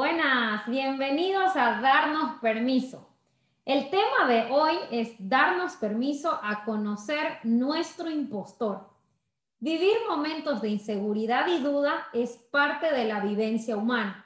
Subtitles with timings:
[0.00, 3.06] Buenas, bienvenidos a Darnos Permiso.
[3.66, 8.88] El tema de hoy es darnos permiso a conocer nuestro impostor.
[9.58, 14.24] Vivir momentos de inseguridad y duda es parte de la vivencia humana.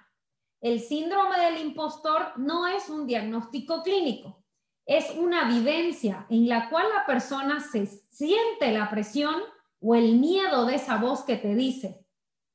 [0.60, 4.44] El síndrome del impostor no es un diagnóstico clínico,
[4.86, 9.42] es una vivencia en la cual la persona se siente la presión
[9.80, 12.06] o el miedo de esa voz que te dice,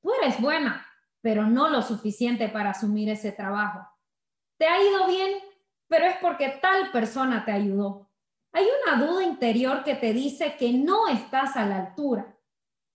[0.01, 0.88] tú eres buena,
[1.21, 3.87] pero no lo suficiente para asumir ese trabajo.
[4.57, 5.39] Te ha ido bien,
[5.87, 8.09] pero es porque tal persona te ayudó.
[8.51, 12.35] Hay una duda interior que te dice que no estás a la altura.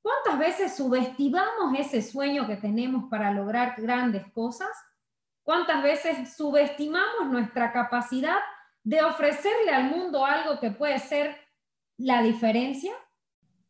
[0.03, 4.69] ¿Cuántas veces subestimamos ese sueño que tenemos para lograr grandes cosas?
[5.43, 8.39] ¿Cuántas veces subestimamos nuestra capacidad
[8.83, 11.37] de ofrecerle al mundo algo que puede ser
[11.97, 12.93] la diferencia?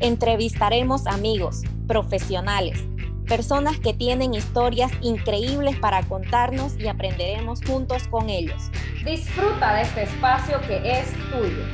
[0.00, 2.84] Entrevistaremos amigos, profesionales,
[3.26, 8.70] personas que tienen historias increíbles para contarnos y aprenderemos juntos con ellos.
[9.04, 11.64] Disfruta de este espacio que es tuyo.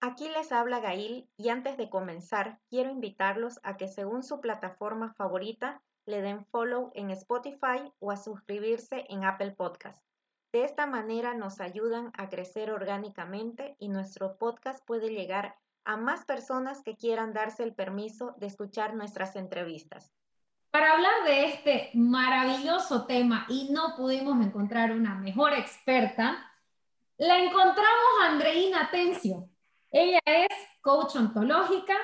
[0.00, 5.14] Aquí les habla Gail y antes de comenzar quiero invitarlos a que según su plataforma
[5.14, 10.00] favorita le den follow en Spotify o a suscribirse en Apple Podcast.
[10.52, 16.24] De esta manera nos ayudan a crecer orgánicamente y nuestro podcast puede llegar a más
[16.24, 20.12] personas que quieran darse el permiso de escuchar nuestras entrevistas.
[20.70, 26.50] Para hablar de este maravilloso tema y no pudimos encontrar una mejor experta,
[27.18, 29.48] la encontramos Andreina Tencio.
[29.90, 30.48] Ella es
[30.80, 31.94] coach ontológica,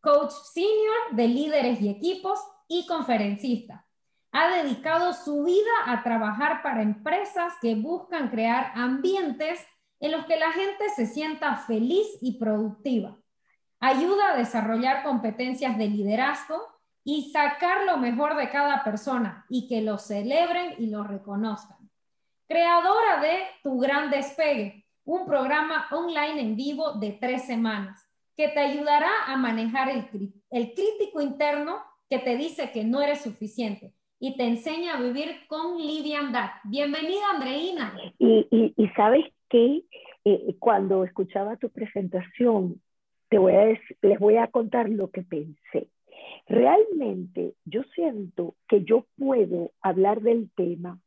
[0.00, 3.86] coach senior de líderes y equipos y conferencista.
[4.30, 9.60] Ha dedicado su vida a trabajar para empresas que buscan crear ambientes
[9.98, 13.18] en los que la gente se sienta feliz y productiva
[13.82, 16.56] ayuda a desarrollar competencias de liderazgo
[17.02, 21.78] y sacar lo mejor de cada persona y que lo celebren y lo reconozcan.
[22.46, 28.60] Creadora de Tu Gran Despegue, un programa online en vivo de tres semanas que te
[28.60, 31.78] ayudará a manejar el, crítico interno
[32.08, 36.50] que te dice que no eres suficiente y te enseña a vivir con liviandad.
[36.62, 37.94] Bienvenida, Andreina.
[38.20, 39.82] Y, sabes que
[40.24, 42.80] eh, cuando escuchaba tu presentación,
[43.38, 45.88] les voy a contar lo que pensé.
[46.46, 50.98] Realmente yo siento que yo puedo hablar del tema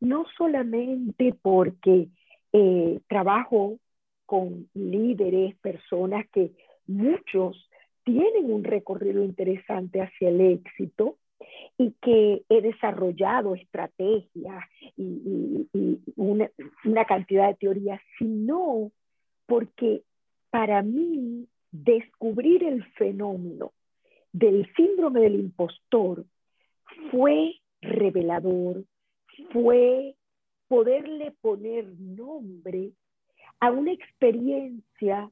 [0.00, 2.08] no solamente porque
[2.52, 3.78] eh, trabajo
[4.26, 6.52] con líderes, personas que
[6.86, 7.68] muchos
[8.04, 11.16] tienen un recorrido interesante hacia el éxito
[11.78, 14.64] y que he desarrollado estrategias
[14.96, 15.68] y,
[16.16, 18.90] una cantidad de teorías, sino
[19.46, 20.02] porque
[20.50, 23.72] para mí descubrir el fenómeno
[24.32, 26.24] del síndrome del impostor
[27.10, 28.84] fue revelador,
[29.52, 30.14] fue
[30.68, 32.92] poderle poner nombre
[33.58, 35.28] a una experiencia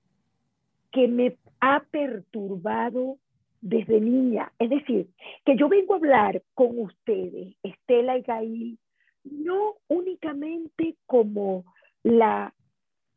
[0.90, 3.18] que me ha perturbado
[3.60, 4.52] desde niña.
[4.58, 5.08] Es decir,
[5.44, 8.78] que yo vengo a hablar con ustedes, Estela y Gail,
[9.22, 11.64] no únicamente como
[12.02, 12.52] la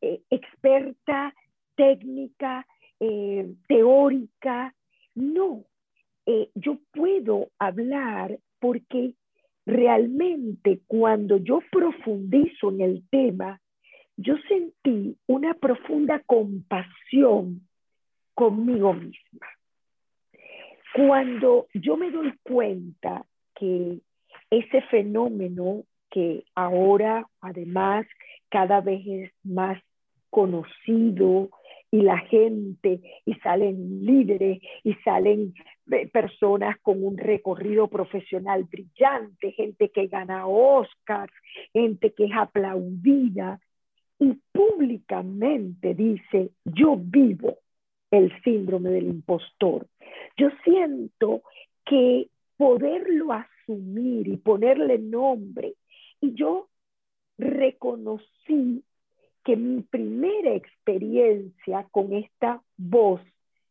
[0.02, 1.34] eh, experta
[1.76, 2.68] técnica
[3.00, 4.74] eh, teórica,
[5.16, 5.64] no.
[6.26, 9.14] Eh, yo puedo hablar porque
[9.66, 13.60] realmente cuando yo profundizo en el tema,
[14.18, 17.62] yo sentí una profunda compasión
[18.34, 19.48] conmigo misma.
[20.96, 24.00] Cuando yo me doy cuenta que
[24.50, 28.06] ese fenómeno que ahora además
[28.50, 29.82] cada vez es más
[30.30, 31.50] conocido,
[31.96, 35.54] y la gente, y salen líderes, y salen
[35.90, 41.32] eh, personas con un recorrido profesional brillante, gente que gana Oscars,
[41.72, 43.62] gente que es aplaudida,
[44.20, 47.60] y públicamente dice, yo vivo
[48.12, 49.88] el síndrome del impostor.
[50.36, 51.44] Yo siento
[51.86, 52.28] que
[52.58, 55.76] poderlo asumir y ponerle nombre,
[56.20, 56.68] y yo
[57.38, 58.84] reconocí
[59.46, 63.22] que mi primera experiencia con esta voz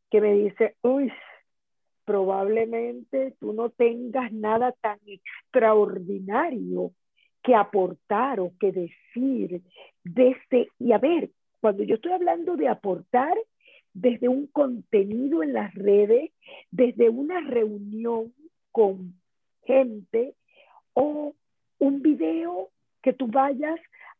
[0.09, 1.13] que me dice, uy,
[2.05, 6.93] probablemente tú no tengas nada tan extraordinario
[7.43, 9.63] que aportar o que decir
[10.05, 11.31] desde, y a ver,
[11.61, 13.37] cuando yo estoy hablando de aportar,
[13.93, 16.31] desde un contenido en las redes,
[16.71, 18.33] desde una reunión
[18.71, 19.15] con
[19.65, 20.35] gente
[20.93, 21.35] o
[21.79, 22.71] un video
[23.03, 23.79] que tú vayas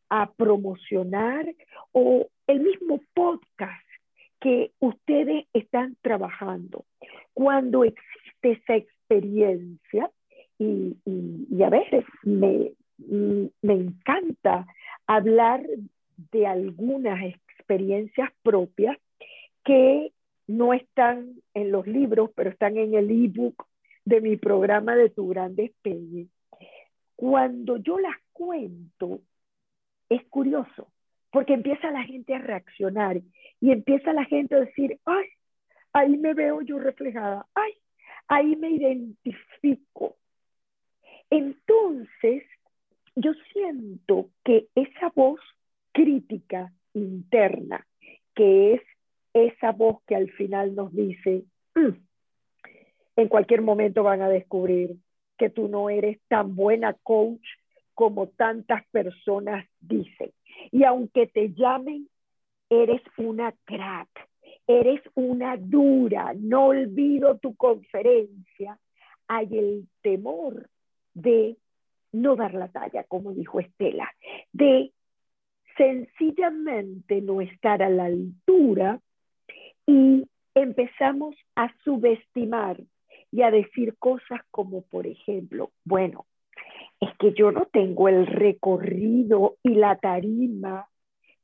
[0.09, 1.45] a promocionar
[1.91, 3.85] o el mismo podcast
[4.39, 6.85] que ustedes están trabajando.
[7.33, 10.11] Cuando existe esa experiencia,
[10.57, 10.95] y,
[11.63, 14.67] a veces me, me encanta
[15.07, 15.65] hablar
[16.31, 18.97] de algunas experiencias propias
[19.63, 20.11] que
[20.47, 23.65] no están en los libros, pero están en el ebook
[24.05, 26.27] de mi programa de Tu Gran Despegue.
[27.15, 29.21] Cuando yo las cuento,
[30.09, 30.87] es curioso,
[31.31, 33.21] porque empieza la gente a reaccionar
[33.59, 35.25] y empieza la gente a decir, ay,
[35.93, 37.73] ahí me veo yo reflejada, ay,
[38.27, 40.17] ahí me identifico.
[41.29, 42.43] Entonces,
[43.15, 45.39] yo siento que esa voz
[45.91, 47.85] crítica interna,
[48.35, 48.81] que es
[49.33, 51.43] esa voz que al final nos dice,
[51.75, 51.95] mm,
[53.17, 54.97] en cualquier momento van a descubrir
[55.37, 57.45] que tú no eres tan buena coach
[57.95, 60.31] como tantas personas dicen.
[60.71, 62.07] Y aunque te llamen,
[62.69, 64.09] eres una crack,
[64.67, 68.77] eres una dura, no olvido tu conferencia,
[69.27, 70.69] hay el temor
[71.13, 71.57] de
[72.11, 74.09] no dar la talla, como dijo Estela,
[74.53, 74.91] de
[75.77, 78.99] sencillamente no estar a la altura
[79.85, 82.81] y empezamos a subestimar
[83.31, 86.25] y a decir cosas como, por ejemplo, bueno,
[86.99, 90.87] es que yo no tengo el recorrido y la tarima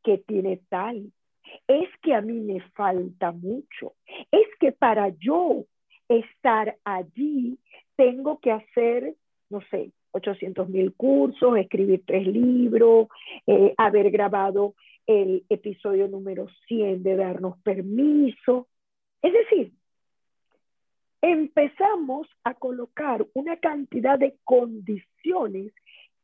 [0.03, 1.11] que tiene tal.
[1.67, 3.93] Es que a mí me falta mucho.
[4.31, 5.65] Es que para yo
[6.07, 7.59] estar allí
[7.95, 9.15] tengo que hacer,
[9.49, 13.07] no sé, 800 mil cursos, escribir tres libros,
[13.47, 14.75] eh, haber grabado
[15.07, 18.67] el episodio número 100 de darnos permiso.
[19.21, 19.73] Es decir,
[21.21, 25.73] empezamos a colocar una cantidad de condiciones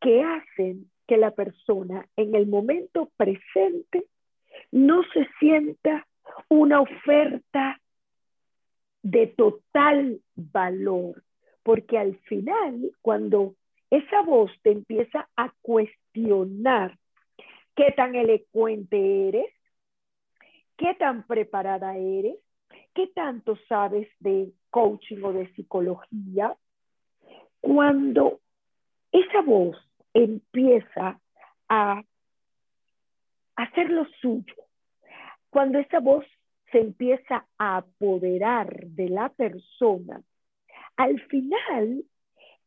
[0.02, 4.06] que hacen que la persona en el momento presente
[4.72, 6.06] no se sienta
[6.50, 7.80] una oferta
[9.02, 11.24] de total valor,
[11.64, 13.56] porque al final, cuando
[13.90, 16.98] esa voz te empieza a cuestionar
[17.76, 19.54] qué tan elocuente eres,
[20.76, 22.36] qué tan preparada eres,
[22.94, 26.56] qué tanto sabes de coaching o de psicología,
[27.62, 28.40] cuando
[29.12, 29.76] esa voz
[30.14, 31.20] empieza
[31.68, 32.04] a
[33.56, 34.54] hacer lo suyo,
[35.50, 36.26] cuando esa voz
[36.72, 40.22] se empieza a apoderar de la persona,
[40.96, 42.04] al final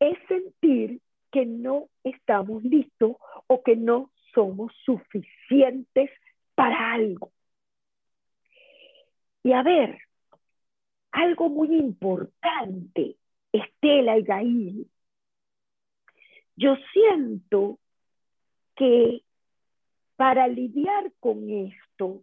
[0.01, 3.13] es sentir que no estamos listos
[3.47, 6.11] o que no somos suficientes
[6.57, 7.31] para algo.
[9.45, 10.10] Y a ver,
[11.13, 13.17] algo muy importante,
[13.53, 14.91] Estela y Gail,
[16.57, 17.79] yo siento
[18.77, 19.23] que
[20.17, 22.23] para lidiar con esto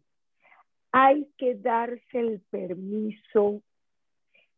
[0.91, 3.61] hay que darse el permiso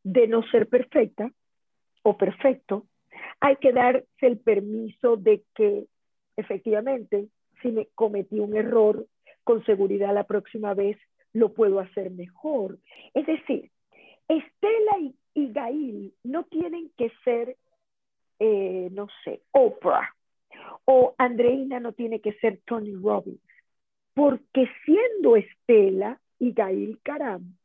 [0.03, 1.31] de no ser perfecta
[2.03, 2.87] o perfecto,
[3.39, 5.87] hay que darse el permiso de que
[6.37, 7.29] efectivamente
[7.61, 9.07] si me cometí un error,
[9.43, 10.97] con seguridad la próxima vez
[11.33, 12.77] lo puedo hacer mejor.
[13.13, 13.71] Es decir,
[14.29, 15.15] Estela y,
[15.53, 17.57] Gail no tienen que ser,
[18.39, 20.13] eh, no sé, Oprah,
[20.85, 23.41] o Andreina no tiene que ser Tony Robbins,
[24.13, 27.55] porque siendo Estela y Gail Caram,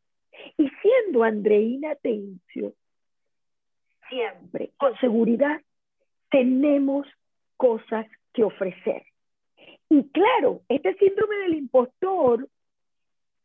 [0.57, 2.75] y siendo Andreina Tencio,
[4.09, 5.61] siempre, con seguridad,
[6.31, 7.07] tenemos
[7.57, 9.05] cosas que ofrecer.
[9.89, 12.49] Y claro, este síndrome del impostor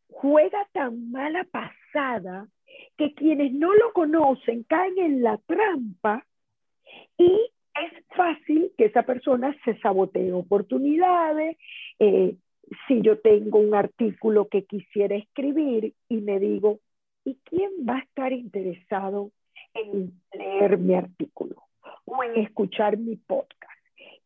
[0.08, 2.48] juega tan mala pasada
[2.96, 6.26] que quienes no lo conocen caen en la trampa
[7.16, 11.56] y es fácil que esa persona se sabotee oportunidades.
[11.98, 12.36] Eh,
[12.86, 16.78] si yo tengo un artículo que quisiera escribir y me digo,
[17.24, 19.30] ¿y quién va a estar interesado
[19.74, 21.62] en leer mi artículo
[22.04, 23.70] o en escuchar mi podcast?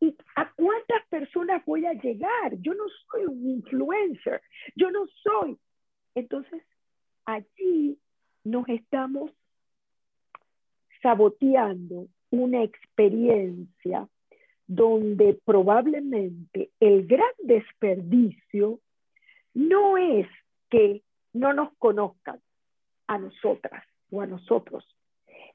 [0.01, 2.57] ¿Y a cuántas personas voy a llegar?
[2.61, 4.43] Yo no soy un influencer,
[4.75, 5.57] yo no soy.
[6.15, 6.63] Entonces,
[7.25, 7.99] allí
[8.45, 9.31] nos estamos
[11.03, 14.09] saboteando una experiencia
[14.67, 18.81] donde probablemente el gran desperdicio
[19.53, 20.27] no es
[20.71, 22.41] que no nos conozcan
[23.07, 24.85] a nosotras o a nosotros.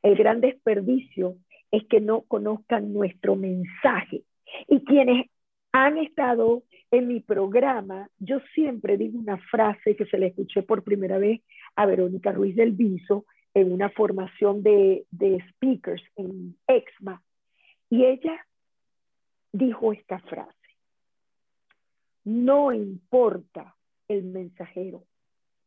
[0.04, 1.36] El gran desperdicio
[1.72, 4.24] es que no conozcan nuestro mensaje,
[4.68, 5.28] Y quienes
[5.72, 10.84] han estado en mi programa, yo siempre digo una frase que se le escuché por
[10.84, 11.42] primera vez
[11.76, 17.22] a Verónica Ruiz del Viso en una formación de, de speakers en EXMA.
[17.90, 18.46] Y ella
[19.52, 20.54] dijo esta frase,
[22.24, 23.76] no importa
[24.08, 25.04] el mensajero,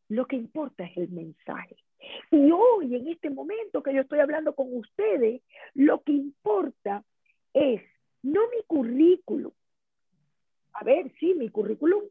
[0.08, 1.76] lo que importa es el mensaje.
[2.30, 5.42] Y hoy, en este momento que yo estoy hablando con ustedes,
[5.74, 7.04] lo que importa
[7.54, 7.82] es
[8.22, 9.52] no mi currículum.
[10.74, 12.02] A ver, sí, mi currículum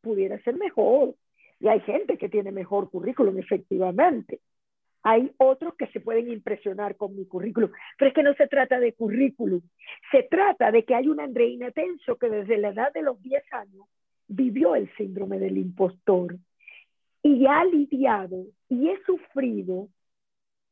[0.00, 1.14] pudiera ser mejor.
[1.60, 4.40] Y hay gente que tiene mejor currículum, efectivamente.
[5.02, 8.78] Hay otros que se pueden impresionar con mi currículum, pero es que no se trata
[8.78, 9.62] de currículum,
[10.10, 13.42] se trata de que hay una Andreina Tenso que desde la edad de los 10
[13.52, 13.86] años
[14.26, 16.36] vivió el síndrome del impostor
[17.22, 19.88] y ha lidiado y he sufrido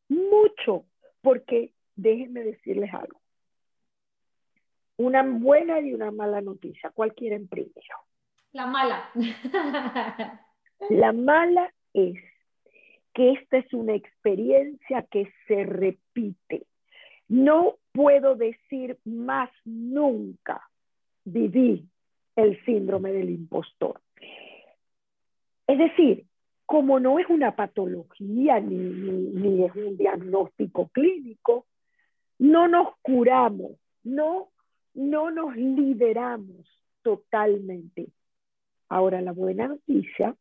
[0.08, 0.84] mucho,
[1.20, 3.20] porque déjenme decirles algo.
[4.96, 7.96] Una buena y una mala noticia, ¿cuál quieren primero?
[8.52, 9.10] La mala.
[10.90, 12.16] La mala es
[13.14, 16.66] que esta es una experiencia que se repite.
[17.28, 20.62] No puedo decir más nunca
[21.24, 21.84] viví
[22.36, 24.00] el síndrome del impostor.
[25.66, 26.24] Es decir,
[26.64, 31.66] como no es una patología ni, ni, es un diagnóstico clínico,
[32.38, 33.72] no nos curamos,
[34.04, 34.50] no,
[34.94, 36.66] no nos liberamos
[37.02, 38.08] totalmente.
[38.88, 40.36] Ahora, la buena noticia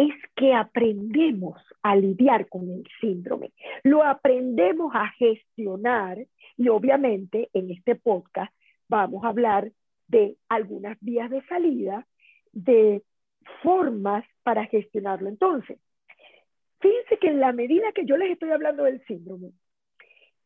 [0.00, 3.52] es que aprendemos a lidiar con el síndrome,
[3.82, 6.26] lo aprendemos a gestionar
[6.56, 8.52] y obviamente en este podcast
[8.88, 9.70] vamos a hablar
[10.08, 12.06] de algunas vías de salida,
[12.52, 13.02] de
[13.62, 15.28] formas para gestionarlo.
[15.28, 15.78] Entonces,
[16.80, 19.52] fíjense que en la medida que yo les estoy hablando del síndrome,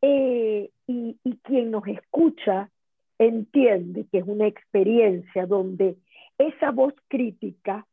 [0.03, 2.71] eh, y, y quien nos escucha
[3.19, 5.97] entiende que es una experiencia donde
[6.39, 7.87] esa voz crítica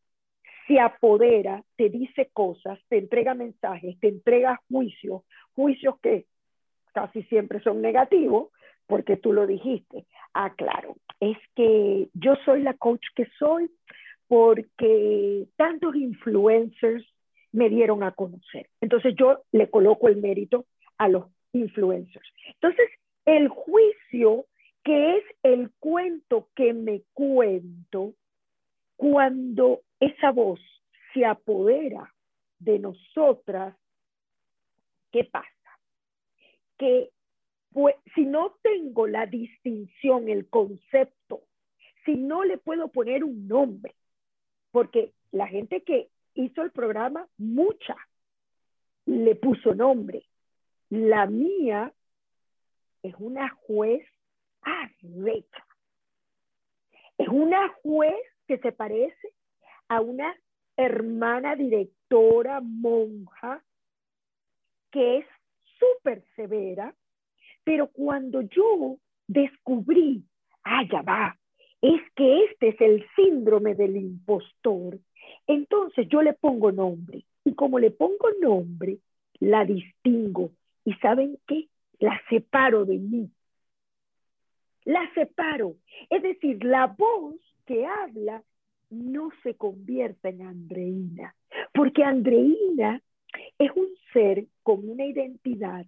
[0.67, 5.23] se apodera, te dice cosas, te entrega mensajes, te entrega juicios,
[5.55, 6.25] juicios que
[6.93, 8.49] casi siempre son negativos,
[8.87, 10.05] porque tú lo dijiste.
[10.33, 13.69] Ah, claro, es que yo soy la coach que soy
[14.27, 17.05] porque tantos influencers
[17.51, 18.69] me dieron a conocer.
[18.79, 20.65] Entonces yo le coloco el mérito
[20.97, 22.27] a los influencers.
[22.53, 22.89] Entonces,
[23.25, 24.45] el juicio,
[24.83, 28.13] que es el cuento que me cuento,
[28.95, 30.59] cuando esa voz
[31.13, 32.13] se apodera
[32.59, 33.75] de nosotras,
[35.11, 35.47] ¿qué pasa?
[36.77, 37.11] Que
[38.15, 41.43] si no tengo la distinción, el concepto,
[42.03, 43.95] si no le puedo poner un nombre,
[44.71, 47.95] porque la gente que hizo el programa, mucha,
[49.05, 50.25] le puso nombre.
[50.89, 51.93] La mía
[53.03, 54.03] es una juez
[54.61, 55.65] arrecha.
[57.17, 58.15] Es una juez
[58.47, 59.33] que se parece
[59.91, 60.33] a una
[60.77, 63.61] hermana directora monja
[64.89, 65.25] que es
[65.77, 66.95] súper severa,
[67.65, 70.23] pero cuando yo descubrí,
[70.63, 71.37] ah, ya va,
[71.81, 74.97] es que este es el síndrome del impostor,
[75.45, 77.25] entonces yo le pongo nombre.
[77.43, 78.99] Y como le pongo nombre,
[79.41, 80.51] la distingo.
[80.85, 81.67] ¿Y saben qué?
[81.99, 83.29] La separo de mí.
[84.85, 85.75] La separo.
[86.09, 88.41] Es decir, la voz que habla
[88.91, 91.35] no se convierta en Andreina,
[91.73, 93.01] porque Andreina
[93.57, 95.85] es un ser con una identidad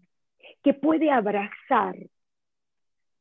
[0.64, 1.96] que puede abrazar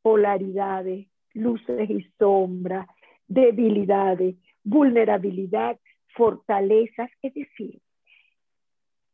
[0.02, 2.86] polaridades, luces y sombras,
[3.26, 5.78] debilidades, vulnerabilidad,
[6.14, 7.80] fortalezas, es decir,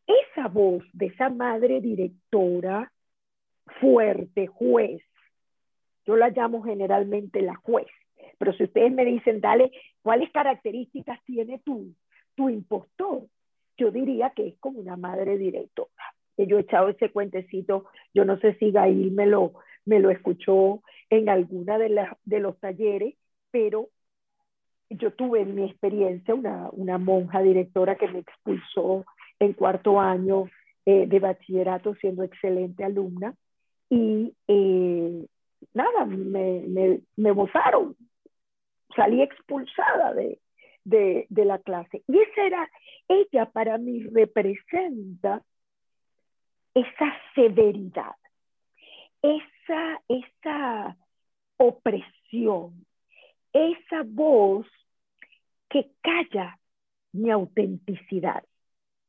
[0.07, 2.93] esa voz de esa madre directora
[3.81, 5.03] fuerte, juez,
[6.07, 7.89] yo la llamo generalmente la juez,
[8.39, 9.71] pero si ustedes me dicen, dale,
[10.03, 11.95] ¿cuáles características tiene tu,
[12.35, 13.25] tu impostor?
[13.77, 16.15] Yo diría que es como una madre directora.
[16.37, 19.55] Yo he echado ese cuentecito, yo no sé si Gail me lo,
[19.85, 23.15] me lo escuchó en alguna de, de los talleres,
[23.51, 23.89] pero
[24.91, 29.05] yo tuve en mi experiencia una, una monja directora que me expulsó
[29.41, 30.47] en cuarto año
[30.87, 33.35] eh, de bachillerato siendo excelente alumna
[33.91, 35.27] y eh,
[35.75, 37.97] nada, me, me, me bozaron,
[38.95, 40.39] salí expulsada de,
[40.85, 42.03] de, la clase.
[42.07, 42.71] Y esa era,
[43.09, 45.43] ella para mí representa
[46.75, 48.17] esa severidad,
[49.23, 50.97] esa, esa
[51.57, 52.87] opresión,
[53.53, 54.67] esa voz
[55.69, 56.59] que calla
[57.13, 58.45] mi autenticidad.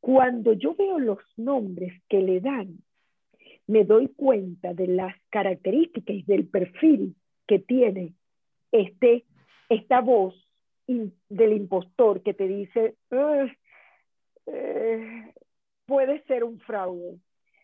[0.01, 2.79] Cuando yo veo los nombres que le dan,
[3.67, 8.13] me doy cuenta de las características y del perfil que tiene
[8.71, 9.25] este,
[9.69, 10.35] esta voz
[10.87, 12.95] del impostor que te dice,
[14.47, 15.33] eh,
[15.85, 17.19] puede ser un fraude.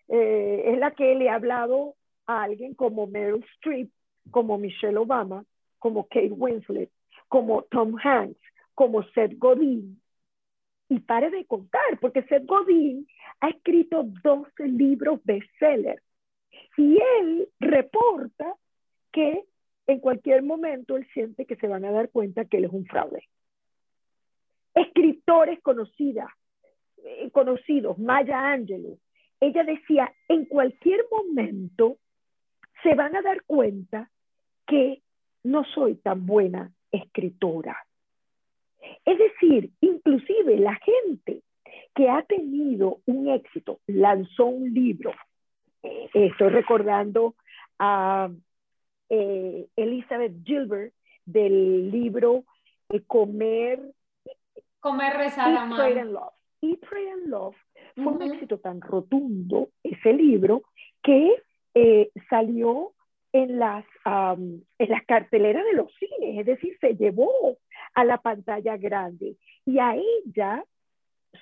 [0.08, 1.96] Eh, es la que le ha hablado
[2.28, 3.90] a alguien como Meryl Streep,
[4.30, 5.44] como Michelle Obama,
[5.80, 6.92] como Kate Winslet,
[7.28, 8.40] como Tom Hanks,
[8.76, 10.00] como Seth Godin.
[10.88, 13.08] Y pare de contar, porque Seth Godin
[13.42, 16.04] ha escrito 12 libros bestsellers.
[16.78, 18.56] Y él reporta
[19.12, 19.46] que
[19.88, 22.86] en cualquier momento él siente que se van a dar cuenta que él es un
[22.86, 23.28] fraude.
[24.74, 26.30] Escritores conocidas,
[27.04, 29.00] eh, conocidos, Maya Angelou,
[29.40, 31.98] ella decía, en cualquier momento
[32.84, 34.10] se van a dar cuenta
[34.66, 35.02] que
[35.44, 37.78] no soy tan buena escritora.
[39.04, 41.42] Es decir, inclusive la gente
[41.94, 45.12] que ha tenido un éxito, lanzó un libro,
[45.84, 47.36] eh, estoy recordando
[47.80, 48.30] a
[49.10, 50.94] eh, Elizabeth Gilbert
[51.26, 52.44] del libro
[52.90, 53.80] eh, Comer,
[54.80, 56.34] Comer, Rezar, Eat, Pray and Love.
[56.62, 57.56] Eat, Pray and Love
[57.96, 60.64] fue un éxito tan rotundo ese libro
[61.02, 61.34] que
[61.74, 62.94] eh, salió
[63.32, 67.58] en las, en las carteleras de los cines, es decir, se llevó
[67.94, 69.36] a la pantalla grande.
[69.66, 70.64] Y a ella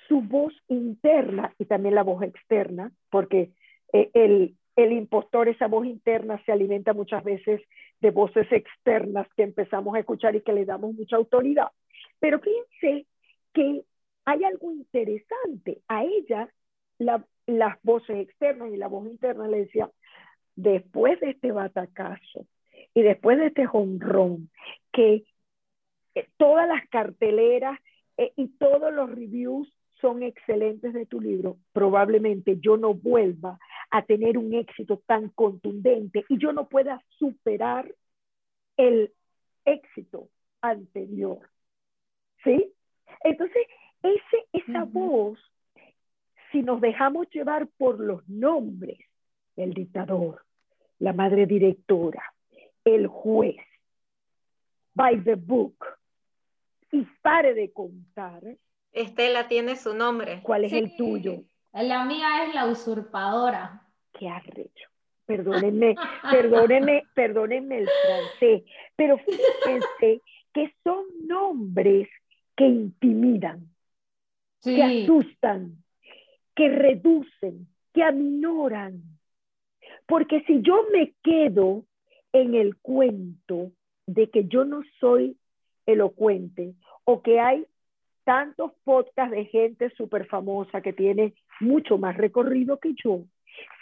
[0.08, 3.50] su voz interna y también la voz externa, porque
[3.92, 7.60] el, el impostor, esa voz interna, se alimenta muchas veces
[8.00, 11.68] de voces externas que empezamos a escuchar y que le damos mucha autoridad.
[12.18, 13.06] Pero fíjense
[13.52, 13.84] que
[14.24, 15.80] hay algo interesante.
[15.88, 16.48] A ella,
[16.98, 19.90] las voces externas y la voz interna le decía,
[20.56, 22.46] después de este batacazo
[22.94, 24.50] y después de este jonrón,
[24.92, 25.24] que
[26.14, 27.78] eh, todas las carteleras
[28.16, 29.68] eh, y todos los reviews
[30.00, 33.58] son excelentes de tu libro, probablemente yo no vuelva
[33.94, 37.94] a tener un éxito tan contundente y yo no pueda superar
[38.76, 39.12] el
[39.64, 41.48] éxito anterior.
[42.42, 42.72] ¿Sí?
[43.22, 43.64] Entonces,
[44.02, 45.38] ese, esa voz,
[46.50, 48.98] si nos dejamos llevar por los nombres,
[49.54, 50.44] el dictador,
[50.98, 52.34] la madre directora,
[52.84, 53.64] el juez,
[54.92, 55.86] by the book,
[56.90, 58.42] y pare de contar,
[58.90, 60.40] Estela tiene su nombre.
[60.42, 61.44] ¿Cuál es el tuyo?
[61.72, 63.83] La mía es la usurpadora.
[64.18, 64.88] Qué arrecho.
[65.26, 65.94] Perdónenme,
[66.30, 68.62] perdónenme, perdónenme el francés,
[68.94, 70.20] pero fíjense
[70.52, 72.08] que son nombres
[72.56, 73.68] que intimidan,
[74.62, 75.82] que asustan,
[76.54, 79.02] que reducen, que aminoran.
[80.06, 81.84] Porque si yo me quedo
[82.32, 83.72] en el cuento
[84.06, 85.38] de que yo no soy
[85.86, 86.74] elocuente
[87.04, 87.66] o que hay
[88.24, 93.24] tantos podcasts de gente súper famosa que tiene mucho más recorrido que yo,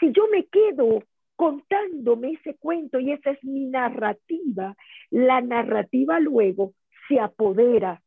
[0.01, 1.03] si yo me quedo
[1.37, 4.77] contándome ese cuento y esa es mi narrativa,
[5.11, 6.73] la narrativa luego
[7.09, 8.03] se apodera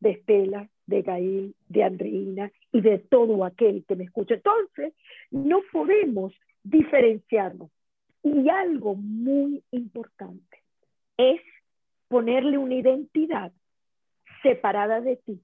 [0.00, 4.34] de Estela, de Gail, de Andreina y de todo aquel que me escucha.
[4.34, 4.94] Entonces,
[5.30, 7.70] no podemos diferenciarnos.
[8.22, 10.62] Y algo muy importante
[11.16, 11.40] es
[12.08, 13.52] ponerle una identidad
[14.42, 15.40] separada de ti.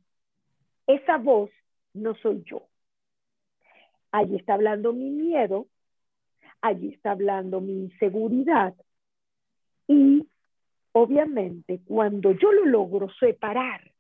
[0.87, 1.51] Esa voz
[1.95, 2.67] no soy yo.
[4.13, 5.67] Allí está hablando mi miedo,
[6.61, 8.75] allí está hablando mi inseguridad.
[9.89, 10.29] Y
[10.93, 13.91] obviamente cuando yo lo logro separar,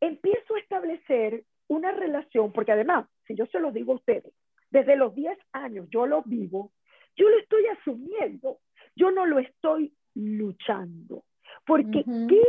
[0.00, 4.32] empiezo a establecer una relación, porque además, si yo se lo digo a ustedes,
[4.70, 6.72] desde los 10 años yo lo vivo,
[7.16, 8.58] yo lo estoy asumiendo,
[8.94, 11.24] yo no lo estoy luchando.
[11.64, 12.42] Porque ¿qué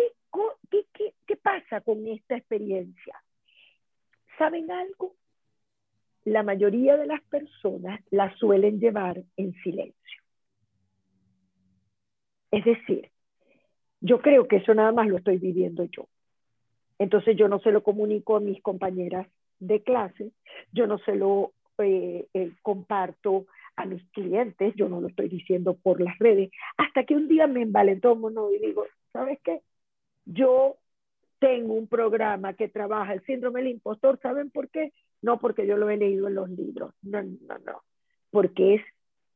[1.25, 3.23] ¿Qué, pasa con esta experiencia?
[4.37, 5.15] ¿Saben algo?
[6.29, 10.21] La mayoría de las personas la suelen llevar en silencio.
[12.51, 13.09] Es decir,
[13.99, 16.07] yo creo que eso nada más lo estoy viviendo yo.
[16.99, 19.27] Entonces yo no se lo comunico a mis compañeras
[19.59, 20.31] de clase,
[20.71, 25.77] yo no se lo eh, eh, comparto a mis clientes, yo no lo estoy diciendo
[25.81, 29.61] por las redes, hasta que un día me envalentomo y digo, ¿sabes qué?
[30.25, 30.77] Yo
[31.39, 34.93] tengo un programa que trabaja el síndrome del impostor, ¿saben por qué?
[35.21, 37.83] No porque yo lo he leído en los libros, no, no, no,
[38.31, 38.81] porque es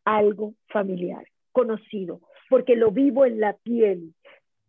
[0.06, 4.14] algo familiar, conocido, porque lo vivo en la piel.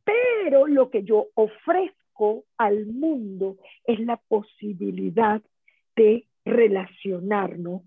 [0.04, 5.40] Pero lo que yo ofrezco al mundo es la posibilidad
[5.96, 7.82] de relacionarnos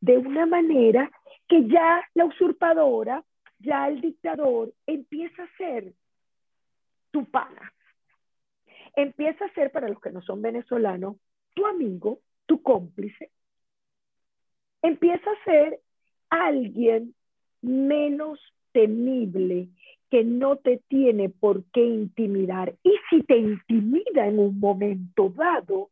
[0.00, 1.10] de una manera
[1.48, 3.24] que ya la usurpadora,
[3.58, 5.92] ya el dictador empieza a ser
[7.10, 7.72] tu pana.
[8.94, 11.16] Empieza a ser para los que no son venezolanos
[11.54, 13.30] tu amigo, tu cómplice.
[14.82, 15.80] Empieza a ser
[16.30, 17.14] alguien
[17.62, 18.40] menos
[18.72, 19.68] temible
[20.10, 22.74] que no te tiene por qué intimidar.
[22.82, 25.90] Y si te intimida en un momento dado,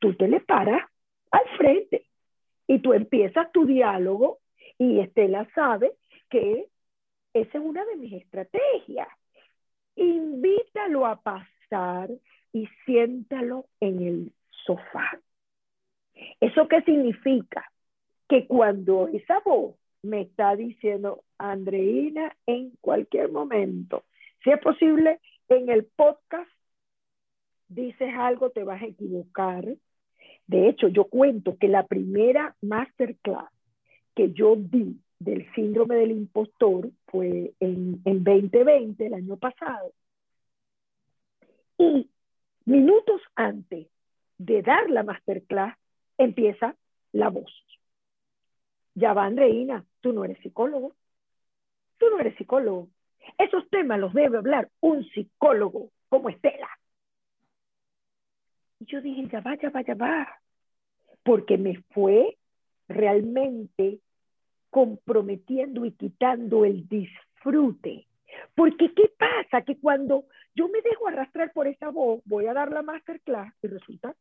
[0.00, 0.82] tú te le paras
[1.30, 2.06] al frente
[2.66, 4.38] y tú empiezas tu diálogo
[4.78, 5.92] y Estela sabe
[6.30, 6.68] que
[7.34, 9.08] esa es una de mis estrategias.
[9.96, 12.10] Invítalo a pasar
[12.52, 14.32] y siéntalo en el
[14.64, 15.20] sofá.
[16.40, 17.70] ¿Eso qué significa?
[18.28, 24.04] Que cuando esa voz me está diciendo, Andreina, en cualquier momento,
[24.44, 26.50] si es posible, en el podcast
[27.68, 29.64] dices algo, te vas a equivocar.
[30.46, 33.50] De hecho, yo cuento que la primera masterclass
[34.14, 39.92] que yo di del síndrome del impostor fue en, en 2020, el año pasado.
[41.76, 42.10] Y
[42.64, 43.88] minutos antes
[44.38, 45.76] de dar la masterclass,
[46.18, 46.76] empieza
[47.12, 47.52] la voz.
[48.94, 50.94] Ya va, Andreina, tú no eres psicólogo.
[51.98, 52.88] Tú no eres psicólogo.
[53.38, 56.68] Esos temas los debe hablar un psicólogo como Estela.
[58.80, 60.28] Y yo dije, ya va, ya va, ya va.
[61.22, 62.38] Porque me fue
[62.88, 64.00] realmente
[64.70, 68.06] comprometiendo y quitando el disfrute.
[68.54, 69.62] Porque ¿qué pasa?
[69.62, 73.68] Que cuando yo me dejo arrastrar por esa voz, voy a dar la masterclass y
[73.68, 74.14] resulta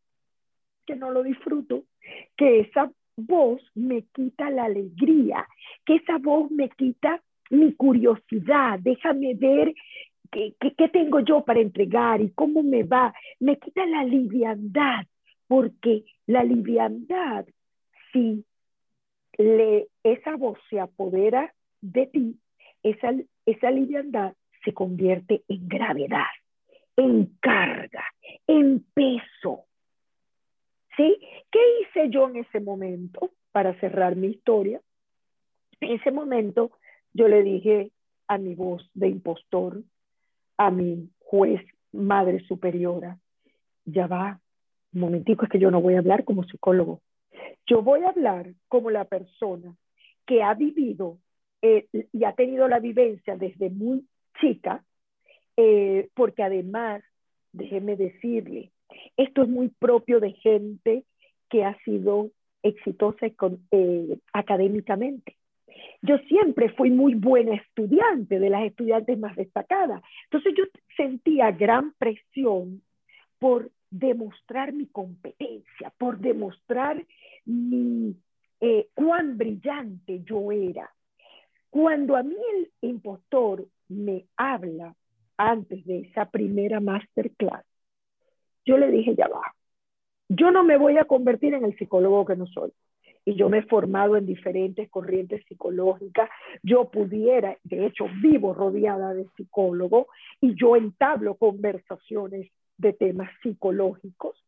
[0.88, 1.84] que no lo disfruto,
[2.36, 5.48] que esa voz me quita la alegría,
[5.86, 9.74] que esa voz me quita mi curiosidad, déjame ver
[10.32, 15.06] qué, qué, tengo yo para entregar y cómo me va, me quita la liviandad,
[15.48, 17.46] porque la liviandad,
[18.12, 18.44] si
[19.38, 22.40] le, esa voz se apodera de ti,
[22.84, 23.14] esa,
[23.46, 26.28] esa liviandad se convierte en gravedad,
[26.96, 28.06] en carga,
[28.48, 29.67] en peso.
[30.98, 31.20] ¿Sí?
[31.52, 34.82] ¿Qué hice yo en ese momento para cerrar mi historia?
[35.80, 36.72] En ese momento
[37.14, 37.92] yo le dije
[38.28, 39.84] a mi voz de impostor,
[40.58, 41.62] a mi juez,
[41.94, 43.18] madre superiora,
[43.86, 44.40] ya va,
[44.94, 47.02] un momentico, es que yo no voy a hablar como psicólogo,
[47.68, 49.76] yo voy a hablar como la persona
[50.26, 51.20] que ha vivido
[51.62, 54.06] eh, y ha tenido la vivencia desde muy
[54.42, 54.84] chica,
[55.56, 57.04] eh, porque además,
[57.52, 58.72] déjeme decirle,
[59.18, 61.04] esto es muy propio de gente
[61.50, 62.32] que ha sido
[62.64, 63.28] exitosa
[63.72, 65.38] eh, académicamente.
[66.02, 70.02] Yo siempre fui muy buena estudiante, de las estudiantes más destacadas.
[70.26, 70.64] Entonces yo
[70.96, 72.82] sentía gran presión
[73.40, 77.06] por demostrar mi competencia, por demostrar
[77.46, 78.16] mi,
[78.60, 80.90] eh, cuán brillante yo era.
[81.70, 84.96] Cuando a mí el impostor me habla
[85.38, 87.66] antes de esa primera masterclass,
[88.68, 89.56] yo le dije, ya va,
[90.30, 92.72] yo no me voy a convertir en el psicólogo que no soy.
[93.24, 96.30] Y yo me he formado en diferentes corrientes psicológicas.
[96.64, 100.08] Yo pudiera, de hecho, vivo rodeada de psicólogos
[100.40, 104.42] y yo entablo conversaciones de temas psicológicos,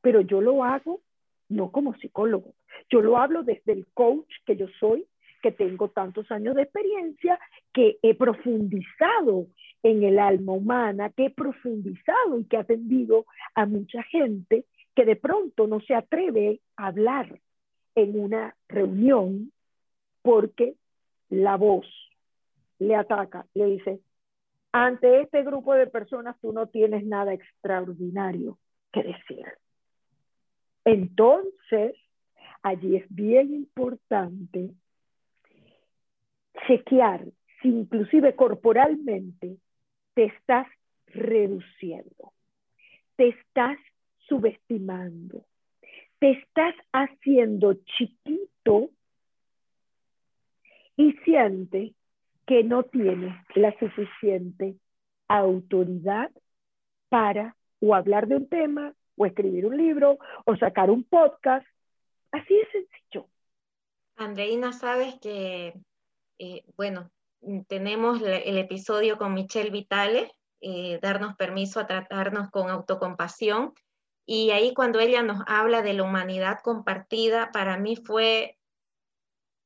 [0.00, 1.00] pero yo lo hago
[1.48, 2.54] no como psicólogo.
[2.90, 5.06] Yo lo hablo desde el coach que yo soy,
[5.42, 7.38] que tengo tantos años de experiencia,
[7.72, 9.46] que he profundizado
[9.82, 14.64] en el alma humana, que he profundizado y que he atendido a mucha gente
[14.94, 17.40] que de pronto no se atreve a hablar
[17.94, 19.52] en una reunión
[20.22, 20.76] porque
[21.30, 21.86] la voz
[22.78, 24.00] le ataca, le dice,
[24.72, 28.58] ante este grupo de personas tú no tienes nada extraordinario
[28.92, 29.46] que decir.
[30.84, 31.94] Entonces,
[32.62, 34.70] allí es bien importante
[36.66, 37.24] chequear
[37.60, 39.56] si inclusive corporalmente
[40.14, 40.66] te estás
[41.06, 42.32] reduciendo,
[43.16, 43.78] te estás
[44.28, 45.44] subestimando,
[46.18, 48.90] te estás haciendo chiquito
[50.96, 51.94] y siente
[52.46, 54.76] que no tienes la suficiente
[55.28, 56.30] autoridad
[57.08, 61.66] para o hablar de un tema, o escribir un libro, o sacar un podcast.
[62.30, 63.28] Así de sencillo.
[64.16, 65.74] Andreina, sabes que,
[66.38, 67.10] eh, bueno,
[67.68, 73.74] tenemos el episodio con Michelle Vitale, eh, darnos permiso a tratarnos con autocompasión.
[74.24, 78.58] Y ahí cuando ella nos habla de la humanidad compartida, para mí fue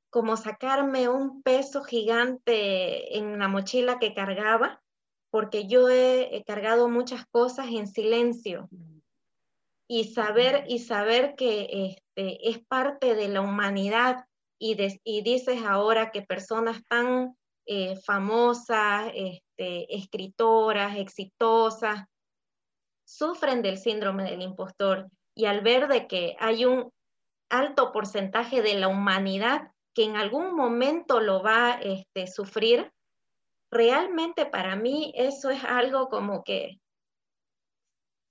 [0.09, 4.83] como sacarme un peso gigante en la mochila que cargaba,
[5.31, 8.71] porque yo he, cargado muchas cosas en silencio
[9.87, 14.25] y saber y saber que este, es parte de la humanidad
[14.59, 17.37] y, y dices ahora que personas tan
[17.67, 22.05] eh, famosas, este, escritoras, exitosas,
[23.07, 26.91] sufren del síndrome del impostor y al ver de que hay un
[27.51, 32.93] alto porcentaje de la humanidad que en algún momento lo va a este, sufrir,
[33.71, 36.81] realmente para mí eso es algo como que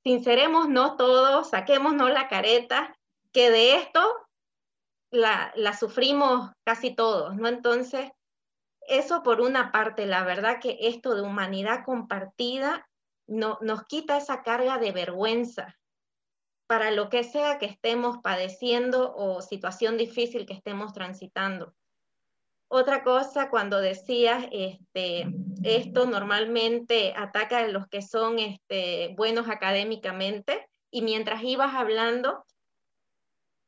[0.03, 2.95] sinceremos no todos, saquémonos la careta,
[3.33, 4.01] que de esto
[5.11, 7.47] la, la sufrimos casi todos, ¿no?
[7.47, 8.11] Entonces,
[8.87, 12.87] eso por una parte, la verdad que esto de humanidad compartida
[13.27, 15.77] no, nos quita esa carga de vergüenza
[16.67, 21.75] para lo que sea que estemos padeciendo o situación difícil que estemos transitando.
[22.67, 25.27] Otra cosa, cuando decías, este,
[25.63, 32.43] esto normalmente ataca a los que son este, buenos académicamente, y mientras ibas hablando,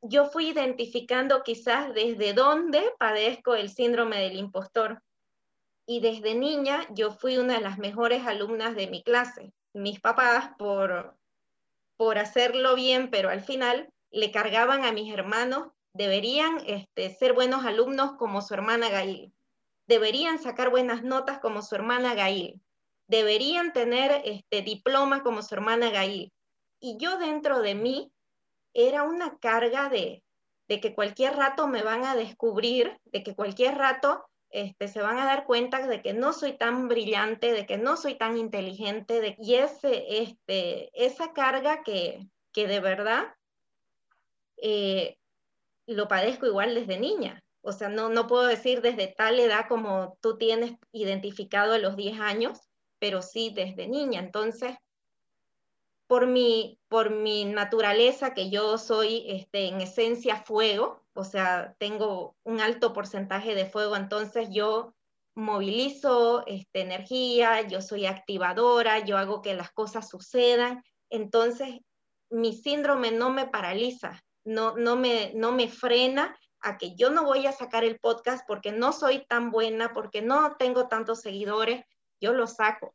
[0.02, 5.02] yo fui identificando quizás desde dónde padezco el síndrome del impostor.
[5.88, 9.52] Y desde niña yo fui una de las mejores alumnas de mi clase.
[9.72, 11.16] Mis papás, por,
[11.96, 17.64] por hacerlo bien, pero al final le cargaban a mis hermanos deberían este, ser buenos
[17.64, 19.32] alumnos como su hermana Gail,
[19.88, 22.60] deberían sacar buenas notas como su hermana Gail,
[23.08, 26.32] deberían tener este, diploma como su hermana Gail.
[26.80, 28.12] Y yo dentro de mí
[28.74, 30.22] era una carga de,
[30.68, 35.18] de que cualquier rato me van a descubrir, de que cualquier rato este, se van
[35.18, 39.20] a dar cuenta de que no soy tan brillante, de que no soy tan inteligente,
[39.20, 43.34] de, y ese, este, esa carga que, que de verdad
[44.56, 45.18] eh,
[45.86, 47.44] lo padezco igual desde niña.
[47.60, 51.96] O sea, no, no puedo decir desde tal edad como tú tienes identificado a los
[51.96, 52.60] 10 años,
[52.98, 54.20] pero sí desde niña.
[54.20, 54.76] Entonces,
[56.06, 62.36] por mi, por mi naturaleza, que yo soy este, en esencia fuego, o sea, tengo
[62.44, 64.94] un alto porcentaje de fuego, entonces yo
[65.34, 71.80] movilizo este, energía, yo soy activadora, yo hago que las cosas sucedan, entonces
[72.30, 77.24] mi síndrome no me paraliza, no, no, me, no me frena a que yo no
[77.24, 81.84] voy a sacar el podcast porque no soy tan buena, porque no tengo tantos seguidores,
[82.20, 82.94] yo lo saco.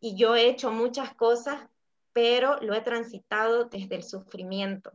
[0.00, 1.68] Y yo he hecho muchas cosas,
[2.14, 4.92] pero lo he transitado desde el sufrimiento.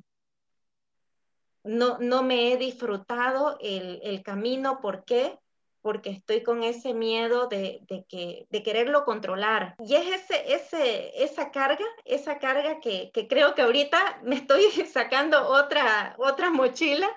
[1.69, 5.37] No, no me he disfrutado el, el camino, ¿por qué?
[5.81, 9.75] porque estoy con ese miedo de, que, de quererlo controlar.
[9.79, 15.47] Y es ese, ese, esa carga, esa carga que, creo que ahorita me estoy sacando
[15.47, 17.09] otra, otra mochila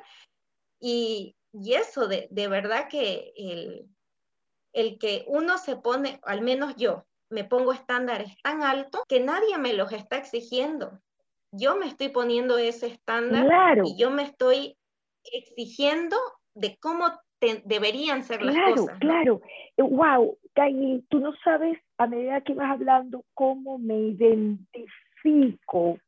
[0.81, 3.89] y, eso, de, verdad que el,
[4.73, 9.59] el que uno se pone, al menos yo, me pongo estándares tan altos que nadie
[9.59, 11.01] me los está exigiendo.
[11.53, 14.77] Yo me estoy poniendo ese estándar y yo me estoy
[15.25, 16.17] exigiendo
[16.55, 17.11] de cómo
[17.65, 18.99] deberían ser las claro, cosas.
[18.99, 19.41] Claro,
[19.77, 19.91] claro.
[19.91, 25.99] Wow, Kaini, tú no sabes a medida que vas hablando cómo me identifico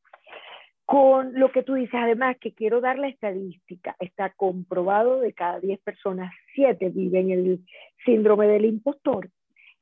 [0.86, 1.94] con lo que tú dices.
[1.94, 3.96] Además, que quiero dar la estadística.
[3.98, 7.60] Está comprobado de cada 10 personas, 7 viven el
[8.04, 9.30] síndrome del impostor.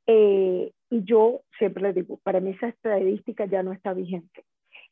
[0.07, 4.45] Eh, y yo siempre le digo, para mí esa estadística ya no está vigente.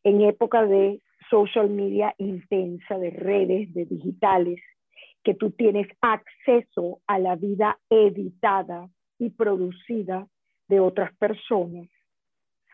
[0.04, 4.60] En época de social media intensa, de redes, de digitales,
[5.22, 10.26] que tú tienes acceso a la vida editada y producida
[10.68, 11.88] de otras personas.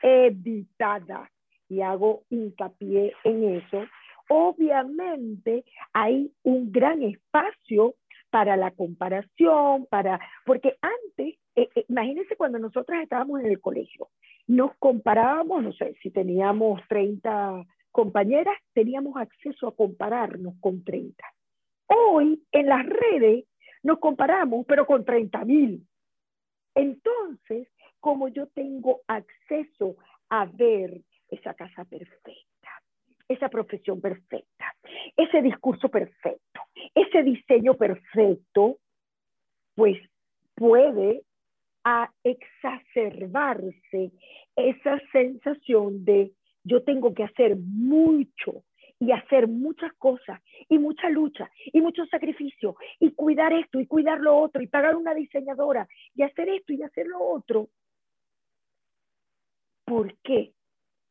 [0.03, 1.31] Editada.
[1.69, 3.85] Y hago hincapié en eso.
[4.29, 7.95] Obviamente hay un gran espacio
[8.31, 14.09] para la comparación, para, porque antes, eh, eh, imagínense cuando nosotros estábamos en el colegio,
[14.47, 21.25] nos comparábamos, no sé, si teníamos 30 compañeras, teníamos acceso a compararnos con 30.
[21.87, 23.45] Hoy en las redes
[23.83, 25.87] nos comparamos, pero con 30 mil.
[26.75, 27.69] Entonces,
[28.01, 29.97] como yo tengo acceso
[30.29, 32.71] a ver esa casa perfecta,
[33.29, 34.75] esa profesión perfecta,
[35.17, 36.61] ese discurso perfecto,
[36.95, 38.79] ese diseño perfecto,
[39.75, 39.99] pues
[40.55, 41.23] puede
[41.89, 44.11] a exacerbarse
[44.57, 46.33] esa sensación de
[46.65, 48.65] yo tengo que hacer mucho
[48.99, 54.19] y hacer muchas cosas y mucha lucha y mucho sacrificio y cuidar esto y cuidar
[54.19, 57.69] lo otro y pagar una diseñadora y hacer esto y hacer lo otro.
[59.85, 60.55] ¿Por qué?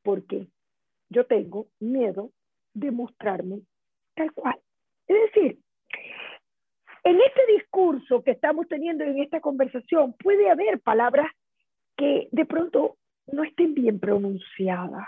[0.03, 0.45] Porque
[1.09, 2.31] yo tengo miedo
[2.73, 3.61] de mostrarme
[4.13, 4.59] tal cual.
[5.07, 5.57] Es decir,
[7.05, 11.31] en este discurso que estamos teniendo en esta conversación puede haber palabras
[11.95, 15.07] que de pronto no estén bien pronunciadas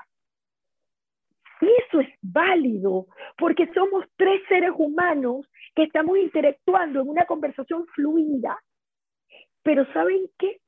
[1.62, 3.08] y eso es válido,
[3.38, 8.62] porque somos tres seres humanos que estamos interactuando en una conversación fluida.
[9.64, 10.60] Pero ¿saben qué?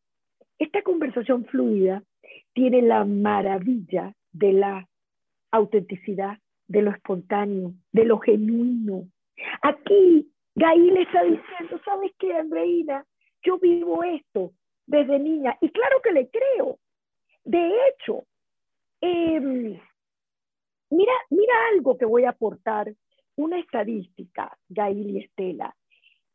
[0.58, 2.04] Esta conversación fluida
[2.54, 4.88] tiene la maravilla de la
[5.52, 6.38] autenticidad,
[6.68, 9.08] de lo espontáneo, de lo genuino.
[9.62, 13.06] Aquí Gail está diciendo, ¿sabes qué, Andreina?
[13.44, 14.52] Yo vivo esto,
[14.86, 15.58] desde niña.
[15.62, 16.80] Y claro que le creo.
[17.46, 18.26] De hecho,
[19.00, 19.80] em,
[20.90, 22.94] mira, mira algo que voy a aportar,
[23.38, 25.74] una estadística, Gail y Estela.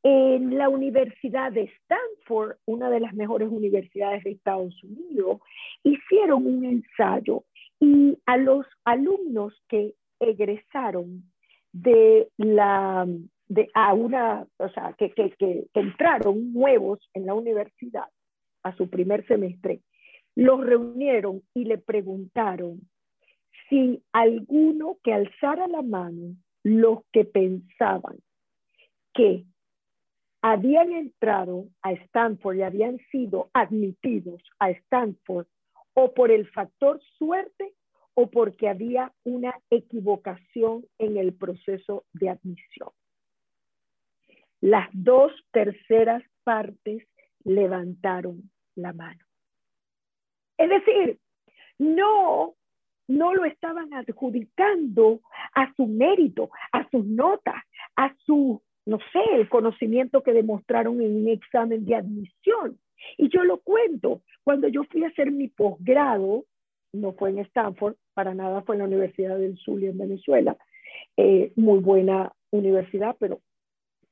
[0.03, 5.41] En la Universidad de Stanford, una de las mejores universidades de Estados Unidos,
[5.83, 7.45] hicieron un ensayo
[7.79, 11.31] y a los alumnos que egresaron
[11.73, 13.07] de la
[13.49, 18.09] de a una, o sea, que, que, que, entraron nuevos en la universidad
[18.63, 19.81] a su primer semestre,
[20.35, 22.81] los reunieron y le preguntaron
[23.69, 28.17] si alguno que alzara la mano, los que pensaban
[29.13, 29.45] que
[30.43, 35.47] habían entrado a Stanford y habían sido admitidos a Stanford
[35.95, 37.75] o por el factor suerte
[38.15, 42.91] o porque había una equivocación en el proceso de admisión.
[44.65, 47.07] Las dos terceras partes
[47.45, 49.23] levantaron la mano.
[50.57, 51.19] Es decir,
[51.79, 52.55] no,
[53.07, 55.21] no lo estaban adjudicando
[55.55, 57.63] a su mérito, a sus notas,
[57.97, 62.81] a su, no sé, el conocimiento que demostraron en un examen de admisión.
[63.19, 66.47] Y yo lo cuento, cuando yo fui a hacer mi posgrado,
[66.95, 70.57] no fue en Stanford, para nada fue en la Universidad del Zulia en Venezuela,
[71.19, 73.43] eh, muy buena universidad, pero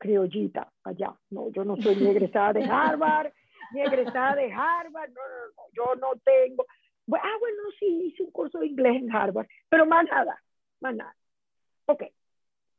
[0.03, 1.15] criollita allá.
[1.31, 3.33] No, yo no soy ni egresada de Harvard,
[3.73, 6.67] ni egresada de Harvard, no, no, no, yo no tengo.
[7.15, 10.43] ah, bueno, sí, hice un curso de inglés en Harvard, pero más nada,
[10.81, 11.15] más nada.
[11.87, 12.03] Ok,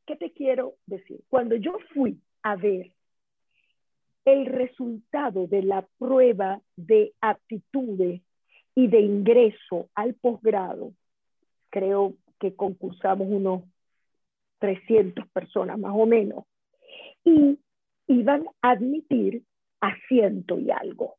[0.05, 1.21] ¿qué te quiero decir?
[1.29, 2.91] Cuando yo fui a ver
[4.25, 8.21] el resultado de la prueba de aptitudes
[8.75, 10.91] y de ingreso al posgrado,
[11.69, 13.63] creo que concursamos unos
[14.59, 16.43] 300 personas más o menos,
[17.23, 17.59] y
[18.07, 19.43] iban a admitir
[19.81, 21.15] a ciento y algo.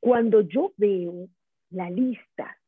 [0.00, 1.28] Cuando yo veo
[1.70, 2.58] la lista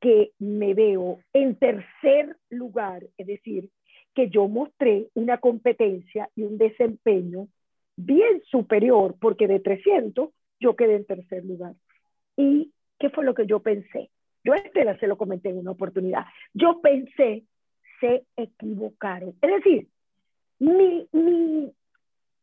[0.00, 3.70] que me veo en tercer lugar, es decir,
[4.14, 7.48] que yo mostré una competencia y un desempeño
[7.96, 11.74] bien superior, porque de 300 yo quedé en tercer lugar.
[12.36, 14.10] ¿Y qué fue lo que yo pensé?
[14.44, 16.24] Yo a Estela se lo comenté en una oportunidad.
[16.54, 17.44] Yo pensé,
[18.00, 19.34] se equivocaron.
[19.42, 19.88] Es decir,
[20.58, 21.72] mi, mi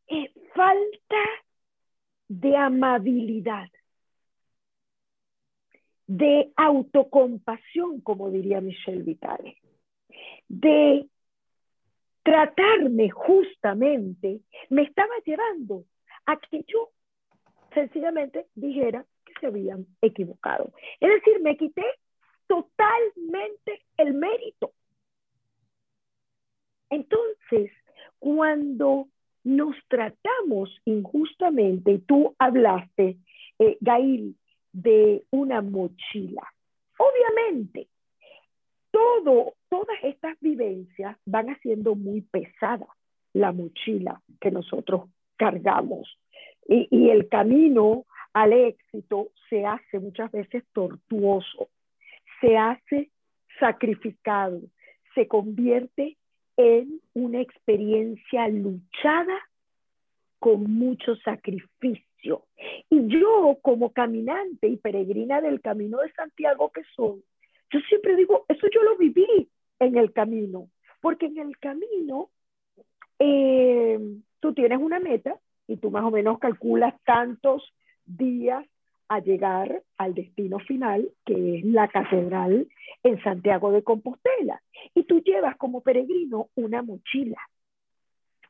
[0.07, 1.23] eh, falta
[2.27, 3.69] de amabilidad,
[6.07, 9.57] de autocompasión, como diría Michelle Vitale,
[10.47, 11.07] de
[12.23, 15.85] tratarme justamente, me estaba llevando
[16.25, 16.89] a que yo
[17.73, 20.71] sencillamente dijera que se habían equivocado.
[20.99, 21.83] Es decir, me quité
[22.47, 24.73] totalmente el mérito.
[26.89, 27.71] Entonces,
[28.23, 29.09] cuando
[29.43, 33.17] nos tratamos injustamente, y tú hablaste,
[33.59, 34.37] eh, Gail,
[34.71, 36.41] de una mochila.
[36.97, 37.89] Obviamente,
[38.91, 42.87] todo, todas estas vivencias van haciendo muy pesada
[43.33, 46.17] la mochila que nosotros cargamos.
[46.65, 51.67] Y, y el camino al éxito se hace muchas veces tortuoso,
[52.39, 53.11] se hace
[53.59, 54.61] sacrificado,
[55.13, 56.15] se convierte
[56.57, 59.37] en una experiencia luchada
[60.39, 62.45] con mucho sacrificio.
[62.89, 67.23] Y yo como caminante y peregrina del Camino de Santiago que soy,
[67.71, 70.69] yo siempre digo, eso yo lo viví en el camino,
[71.01, 72.29] porque en el camino
[73.19, 73.99] eh,
[74.39, 77.73] tú tienes una meta y tú más o menos calculas tantos
[78.05, 78.65] días
[79.15, 82.67] a llegar al destino final, que es la catedral
[83.03, 84.61] en Santiago de Compostela.
[84.93, 87.37] Y tú llevas como peregrino una mochila.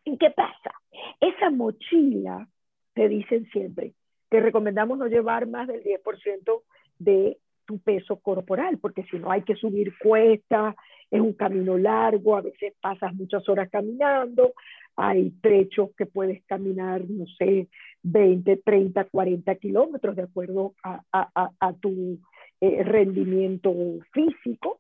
[0.06, 0.72] ¿Y qué pasa?
[1.20, 2.48] Esa mochila,
[2.94, 3.94] te dicen siempre,
[4.30, 6.64] te recomendamos no llevar más del 10%
[7.00, 10.76] de tu peso corporal, porque si no hay que subir cuestas,
[11.10, 14.54] es un camino largo, a veces pasas muchas horas caminando,
[14.96, 17.68] hay trechos que puedes caminar, no sé,
[18.04, 22.20] 20, 30, 40 kilómetros de acuerdo a, tu
[22.62, 23.74] eh, rendimiento
[24.12, 24.80] físico.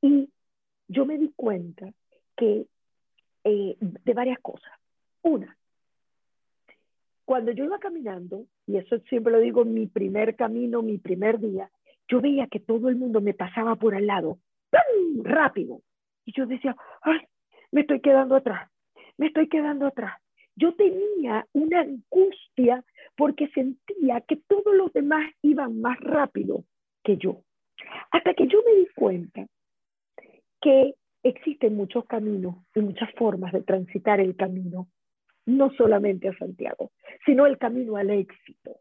[0.00, 0.28] Y
[0.88, 1.92] yo me di cuenta
[2.36, 2.66] que
[3.44, 4.72] eh, de varias cosas.
[5.22, 5.56] Una,
[7.24, 11.70] cuando yo iba caminando, y eso siempre lo digo, mi primer camino, mi primer día,
[12.08, 14.38] yo veía que todo el mundo me pasaba por al lado,
[14.70, 15.22] ¡pum!
[15.22, 15.80] rápido.
[16.24, 17.20] Y yo decía, ay,
[17.70, 18.70] me estoy quedando atrás,
[19.18, 20.20] me estoy quedando atrás.
[20.56, 22.84] Yo tenía una angustia
[23.16, 26.64] porque sentía que todos los demás iban más rápido
[27.02, 27.42] que yo.
[28.10, 29.46] Hasta que yo me di cuenta
[30.60, 34.88] que existen muchos caminos y muchas formas de transitar el camino,
[35.46, 36.90] no solamente a Santiago,
[37.24, 38.78] sino el camino al éxito.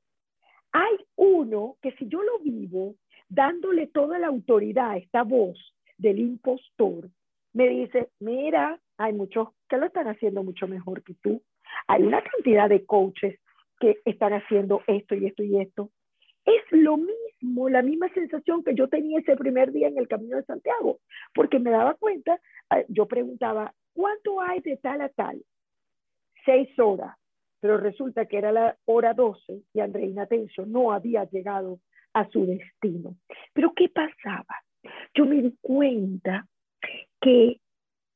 [0.73, 2.95] hay uno que si yo lo vivo
[3.27, 5.57] dándole toda la autoridad a esta voz
[5.97, 7.09] del impostor,
[7.53, 11.41] me dice, mira, hay muchos que lo están haciendo mucho mejor que tú.
[11.87, 13.39] Hay una cantidad de coaches
[13.79, 15.89] que están haciendo esto y esto y esto.
[16.43, 20.35] Es lo mismo, la misma sensación que yo tenía ese primer día en el Camino
[20.35, 20.99] de Santiago,
[21.33, 22.37] porque me daba cuenta,
[22.75, 25.41] eh, yo preguntaba, ¿cuánto hay de tal a tal?
[26.43, 27.15] Seis horas,
[27.61, 31.79] pero resulta que era la hora 12 y Andreina Tencio no había llegado
[32.13, 33.15] a su destino.
[33.53, 34.65] Pero ¿qué pasaba?
[35.13, 36.45] Yo me di cuenta
[37.21, 37.60] que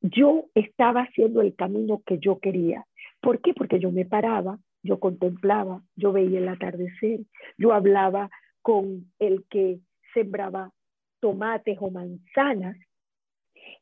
[0.10, 2.86] yo estaba haciendo el camino que yo quería.
[3.22, 3.53] ¿Por qué?
[3.53, 7.22] Porque yo me paraba, yo contemplaba, yo veía el atardecer,
[7.58, 8.30] yo hablaba
[8.62, 9.80] con el que
[10.14, 10.72] sembraba
[11.20, 12.78] tomates o manzanas.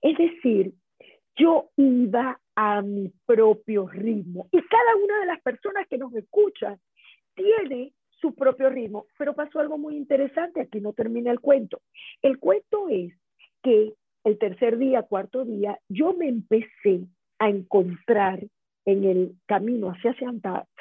[0.01, 0.73] Es decir,
[1.35, 4.47] yo iba a mi propio ritmo.
[4.51, 6.79] Y cada una de las personas que nos escuchan
[7.35, 9.07] tiene su propio ritmo.
[9.17, 11.81] Pero pasó algo muy interesante, aquí no termina el cuento.
[12.21, 13.13] El cuento es
[13.61, 13.93] que
[14.23, 17.07] el tercer día, cuarto día, yo me empecé
[17.39, 18.39] a encontrar
[18.85, 20.15] en el camino hacia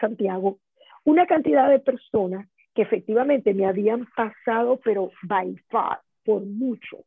[0.00, 0.58] Santiago
[1.04, 7.04] una cantidad de personas que efectivamente me habían pasado, pero by far, por mucho,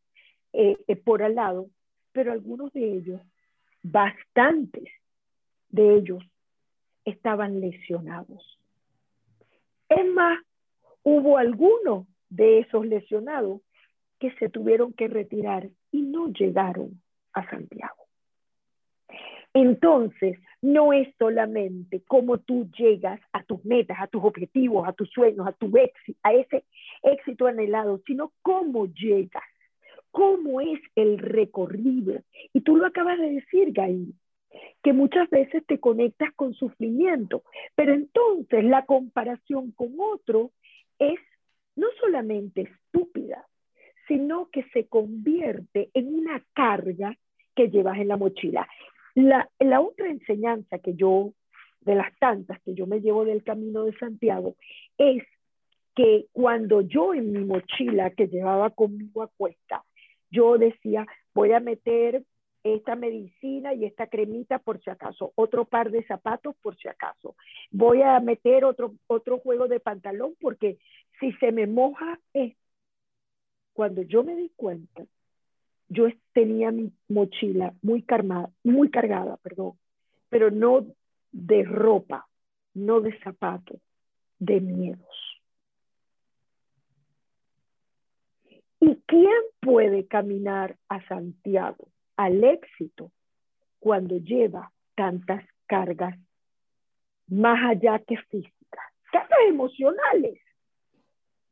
[0.53, 1.67] eh, eh, por al lado,
[2.11, 3.21] pero algunos de ellos,
[3.81, 4.89] bastantes
[5.69, 6.23] de ellos,
[7.03, 8.59] estaban lesionados.
[9.89, 10.39] Es más,
[11.03, 13.61] hubo algunos de esos lesionados
[14.19, 18.03] que se tuvieron que retirar y no llegaron a Santiago.
[19.53, 25.09] Entonces, no es solamente cómo tú llegas a tus metas, a tus objetivos, a tus
[25.11, 26.65] sueños, a tu éxito, a ese
[27.01, 29.43] éxito anhelado, sino cómo llegas,
[30.11, 32.21] cómo es el recorrido.
[32.51, 34.13] Y tú lo acabas de decir, Gail,
[34.83, 37.43] que muchas veces te conectas con sufrimiento,
[37.75, 40.51] pero entonces la comparación con otro
[40.99, 41.19] es
[41.77, 43.47] no solamente estúpida,
[44.07, 47.17] sino que se convierte en una carga
[47.55, 48.67] que llevas en la mochila.
[49.15, 51.33] La, la otra enseñanza que yo,
[51.81, 54.55] de las tantas que yo me llevo del camino de Santiago,
[54.97, 55.23] es
[55.95, 59.83] que cuando yo en mi mochila que llevaba conmigo a cuesta,
[60.29, 62.23] yo decía, voy a meter
[62.63, 67.35] esta medicina y esta cremita por si acaso, otro par de zapatos por si acaso.
[67.71, 70.79] Voy a meter otro, otro juego de pantalón porque
[71.19, 72.64] si se me moja esto,
[73.76, 75.05] cuando yo me di cuenta,
[75.89, 79.73] yo tenía mi mochila muy, cargada, muy cargada, perdón,
[80.30, 80.88] pero no
[81.34, 82.26] de ropa,
[82.73, 83.82] no de zapatos,
[84.39, 85.41] de miedos.
[88.80, 93.11] ¿Y quién puede caminar a Santiago, al éxito,
[93.80, 96.17] cuando lleva tantas cargas
[97.28, 100.44] más allá que físicas, cargas emocionales?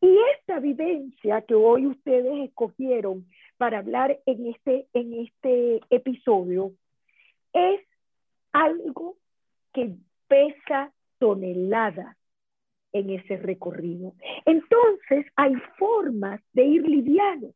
[0.04, 3.26] Y esta vivencia que hoy ustedes escogieron
[3.56, 6.74] para hablar en este, en este episodio
[7.54, 7.80] es
[8.52, 9.16] algo
[9.72, 9.96] que
[10.28, 12.18] pesa toneladas
[12.92, 14.14] en ese recorrido.
[14.46, 17.54] Entonces hay formas de ir liviano.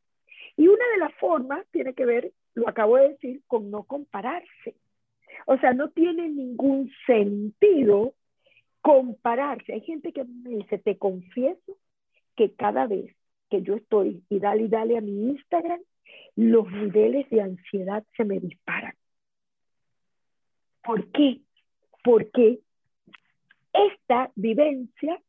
[0.55, 4.77] Y una de las formas tiene que ver, lo acabo de decir, con no compararse.
[5.47, 8.13] O sea, no tiene ningún sentido
[8.79, 9.73] compararse.
[9.73, 11.75] Hay gente que me dice, te confieso
[12.38, 13.13] que cada vez
[13.49, 15.81] que yo estoy y dale y dale a mi Instagram,
[16.35, 18.93] los niveles de ansiedad se me disparan.
[20.83, 21.41] ¿Por qué?
[22.03, 22.59] Porque
[23.73, 25.21] esta vivencia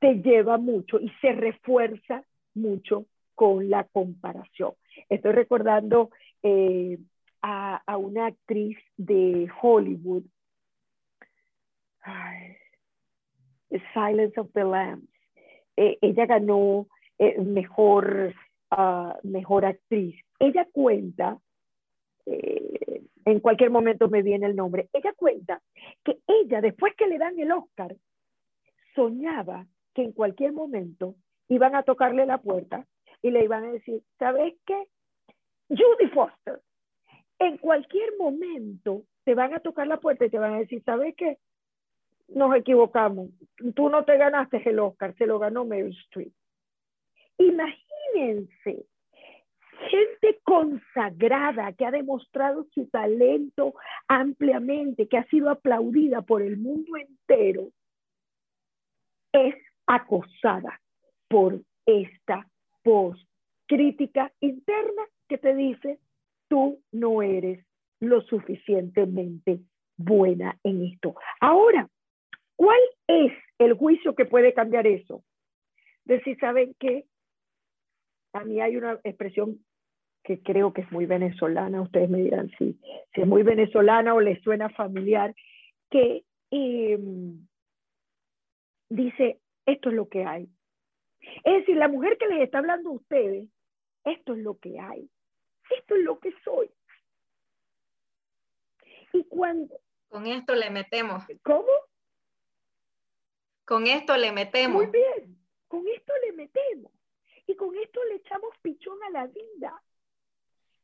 [0.00, 4.72] te lleva mucho y se refuerza mucho con la comparación.
[5.08, 6.10] Estoy recordando
[6.42, 6.98] eh,
[7.42, 10.24] a, a, una actriz de Hollywood,
[13.92, 15.08] Silence of the Lambs,
[15.76, 16.86] eh, ella ganó
[17.18, 18.34] eh, mejor,
[18.70, 20.16] ah, mejor actriz.
[20.38, 21.38] Ella cuenta,
[22.26, 25.60] eh, en cualquier momento me viene el nombre, ella cuenta
[26.04, 27.96] que ella, después que le dan el Oscar,
[28.94, 31.16] soñaba que en cualquier momento
[31.48, 32.86] iban a tocarle la puerta
[33.22, 34.86] y le iban a decir, ¿sabes qué?
[35.68, 36.60] Judy Foster,
[37.38, 41.14] en cualquier momento te van a tocar la puerta y te van a decir, ¿sabes
[41.16, 41.38] qué?
[42.28, 43.30] Nos equivocamos.
[43.74, 46.32] Tú no te ganaste el Oscar, se lo ganó Meryl Streep.
[47.38, 48.86] Imagínense,
[49.90, 53.74] gente consagrada que ha demostrado su talento
[54.08, 57.70] ampliamente, que ha sido aplaudida por el mundo entero,
[59.32, 59.54] es
[59.86, 60.80] acosada
[61.28, 62.48] por esta
[62.84, 63.18] voz
[63.66, 65.98] crítica interna que te dice,
[66.48, 67.64] tú no eres
[68.00, 69.60] lo suficientemente
[69.96, 71.16] buena en esto.
[71.40, 71.88] Ahora,
[72.56, 75.22] ¿Cuál es el juicio que puede cambiar eso?
[76.06, 77.04] decir, ¿saben qué?
[78.32, 79.64] A mí hay una expresión
[80.24, 82.80] que creo que es muy venezolana, ustedes me dirán si,
[83.14, 85.34] si es muy venezolana o les suena familiar,
[85.90, 87.46] que em,
[88.88, 90.48] dice, esto es lo que hay.
[91.44, 93.48] Es decir, la mujer que les está hablando a ustedes,
[94.04, 95.08] esto es lo que hay,
[95.78, 96.70] esto es lo que soy.
[99.12, 99.78] Y cuando...
[100.08, 101.24] Con esto le metemos.
[101.42, 101.70] ¿Cómo?
[103.66, 104.84] Con esto le metemos.
[104.84, 106.92] Muy bien, con esto le metemos.
[107.46, 109.82] Y con esto le echamos pichón a la vida.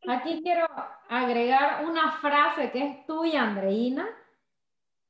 [0.09, 0.67] Aquí quiero
[1.09, 4.09] agregar una frase que es tuya, Andreina.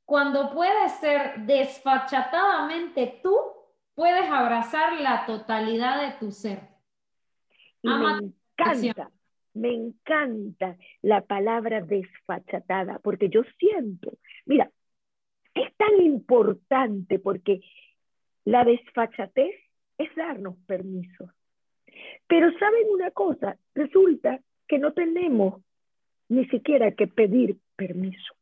[0.04, 3.38] Cuando puedes ser desfachatadamente tú,
[3.94, 6.68] puedes abrazar la totalidad de tu ser.
[7.82, 9.10] me encanta,
[9.54, 14.12] me encanta la palabra desfachatada, porque yo siento,
[14.44, 14.70] mira,
[15.54, 17.60] es tan importante porque
[18.44, 19.54] la desfachatez
[19.98, 21.30] es darnos permiso.
[22.26, 25.62] Pero saben una cosa, resulta que no tenemos
[26.28, 28.34] ni siquiera que pedir permiso.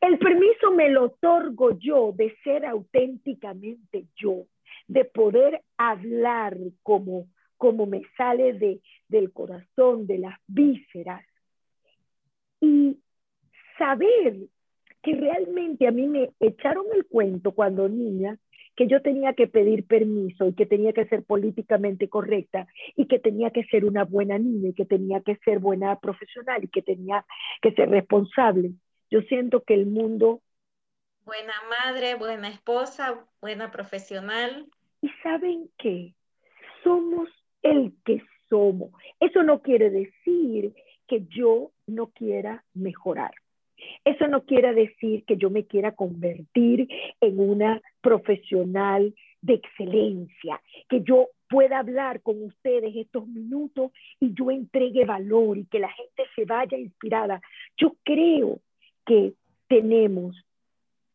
[0.00, 4.44] El permiso me lo otorgo yo de ser auténticamente yo,
[4.86, 7.26] de poder hablar como,
[7.56, 11.24] como me sale de, del corazón, de las vísceras.
[12.60, 12.98] Y
[13.78, 14.36] saber
[15.06, 18.36] que realmente a mí me echaron el cuento cuando niña
[18.74, 23.20] que yo tenía que pedir permiso y que tenía que ser políticamente correcta y que
[23.20, 26.82] tenía que ser una buena niña y que tenía que ser buena profesional y que
[26.82, 27.24] tenía
[27.62, 28.72] que ser responsable.
[29.08, 30.40] Yo siento que el mundo...
[31.24, 34.66] Buena madre, buena esposa, buena profesional.
[35.02, 36.14] Y saben qué?
[36.82, 37.28] Somos
[37.62, 38.90] el que somos.
[39.20, 40.74] Eso no quiere decir
[41.06, 43.32] que yo no quiera mejorar.
[44.04, 46.88] Eso no quiere decir que yo me quiera convertir
[47.20, 54.50] en una profesional de excelencia, que yo pueda hablar con ustedes estos minutos y yo
[54.50, 57.40] entregue valor y que la gente se vaya inspirada.
[57.76, 58.60] Yo creo
[59.04, 59.34] que
[59.68, 60.36] tenemos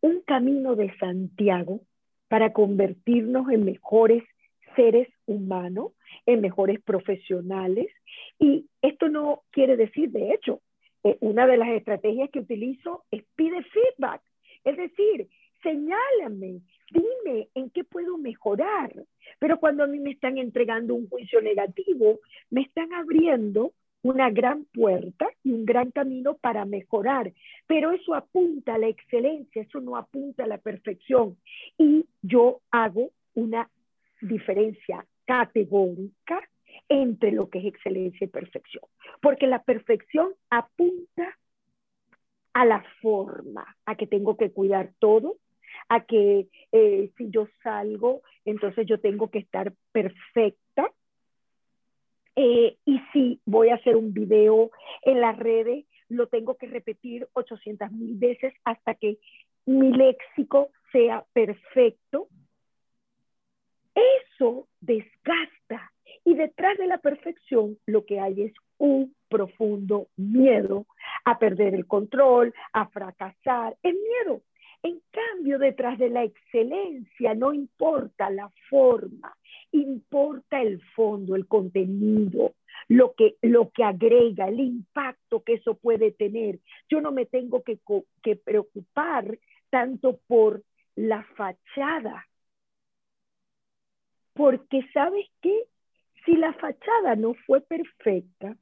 [0.01, 1.81] un camino de Santiago
[2.27, 4.23] para convertirnos en mejores
[4.75, 5.91] seres humanos,
[6.25, 7.87] en mejores profesionales.
[8.39, 10.61] Y esto no quiere decir, de hecho,
[11.03, 14.21] eh, una de las estrategias que utilizo es pide feedback.
[14.63, 15.27] Es decir,
[15.63, 18.93] señálame, dime en qué puedo mejorar.
[19.39, 23.73] Pero cuando a mí me están entregando un juicio negativo, me están abriendo
[24.03, 27.31] una gran puerta y un gran camino para mejorar.
[27.67, 31.37] Pero eso apunta a la excelencia, eso no apunta a la perfección.
[31.77, 33.69] Y yo hago una
[34.21, 36.41] diferencia categórica
[36.89, 38.83] entre lo que es excelencia y perfección.
[39.21, 41.37] Porque la perfección apunta
[42.53, 45.37] a la forma, a que tengo que cuidar todo,
[45.89, 50.91] a que eh, si yo salgo, entonces yo tengo que estar perfecta.
[52.35, 54.71] Eh, y si voy a hacer un video
[55.03, 59.17] en las redes, lo tengo que repetir 800 mil veces hasta que
[59.65, 62.27] mi léxico sea perfecto.
[63.95, 65.90] Eso desgasta
[66.23, 70.85] y detrás de la perfección lo que hay es un profundo miedo
[71.25, 74.41] a perder el control, a fracasar, es miedo.
[74.83, 79.35] En cambio, detrás de la excelencia no importa la forma,
[79.71, 82.55] importa el fondo, el contenido,
[82.87, 86.59] lo que, lo que agrega, el impacto que eso puede tener.
[86.89, 87.79] Yo no me tengo que,
[88.23, 89.37] que preocupar
[89.69, 90.63] tanto por
[90.95, 92.27] la fachada,
[94.33, 95.65] porque sabes qué,
[96.25, 98.55] si la fachada no fue perfecta,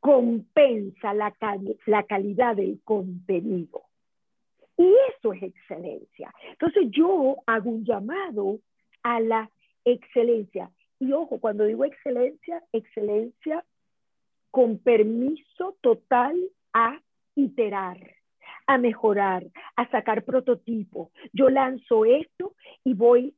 [0.00, 1.32] compensa la,
[2.04, 3.82] calidad del contenido.
[4.76, 6.34] Y eso es excelencia.
[6.50, 8.58] Entonces yo hago un llamado
[9.02, 9.50] a la
[9.84, 10.70] excelencia.
[10.98, 13.64] Y ojo, cuando digo excelencia, excelencia
[14.50, 16.36] con permiso total
[16.72, 17.00] a
[17.34, 17.98] iterar,
[18.66, 19.46] a mejorar,
[19.76, 21.10] a sacar prototipos.
[21.32, 23.34] Yo lanzo esto y voy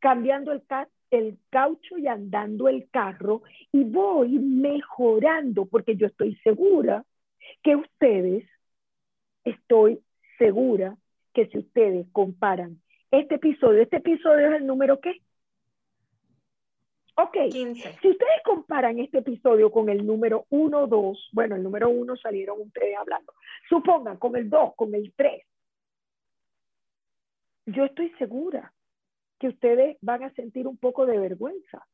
[0.00, 0.62] cambiando el,
[1.10, 3.42] el caucho y andando el carro
[3.72, 7.04] y voy mejorando porque yo estoy segura
[7.62, 8.44] que ustedes,
[9.44, 10.02] estoy
[10.38, 10.96] segura
[11.32, 12.80] que si ustedes comparan
[13.10, 15.22] este episodio, este episodio es el número qué?
[17.16, 22.16] Ok, si ustedes comparan este episodio con el número 1, 2, bueno, el número 1
[22.16, 23.32] salieron ustedes hablando,
[23.68, 25.42] supongan con el 2, con el 3,
[27.66, 28.72] yo estoy segura
[29.38, 31.86] que ustedes van a sentir un poco de vergüenza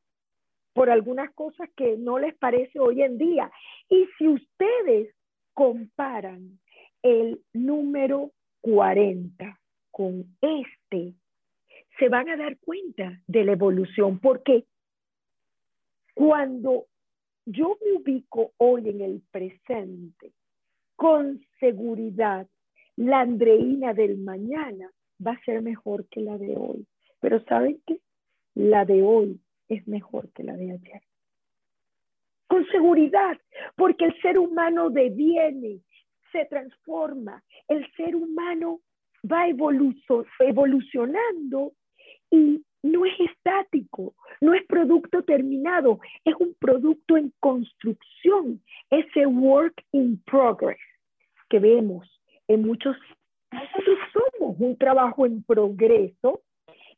[0.73, 3.49] por algunas cosas que no les parece hoy en día.
[3.89, 5.15] Y si ustedes
[5.53, 6.59] comparan
[7.01, 8.31] el número
[8.61, 9.59] 40
[9.91, 11.13] con este,
[11.97, 14.65] se van a dar cuenta de la evolución, porque
[16.13, 16.87] cuando
[17.45, 20.33] yo me ubico hoy en el presente,
[20.95, 22.47] con seguridad,
[22.95, 24.89] la Andreina del mañana
[25.25, 26.85] va a ser mejor que la de hoy.
[27.25, 27.97] Pero ¿saben qué?
[28.53, 31.01] La de hoy es mejor que la de ayer.
[32.45, 33.35] Con seguridad,
[33.75, 35.79] porque el ser humano deviene,
[36.31, 38.79] se transforma, el ser humano
[39.23, 41.73] va evolucionando
[42.29, 48.61] y no es estático, no es producto terminado, es un producto en construcción,
[48.91, 50.77] ese work in progress
[51.49, 52.07] que vemos
[52.47, 52.95] en muchos,
[53.51, 56.43] nosotros somos un trabajo en progreso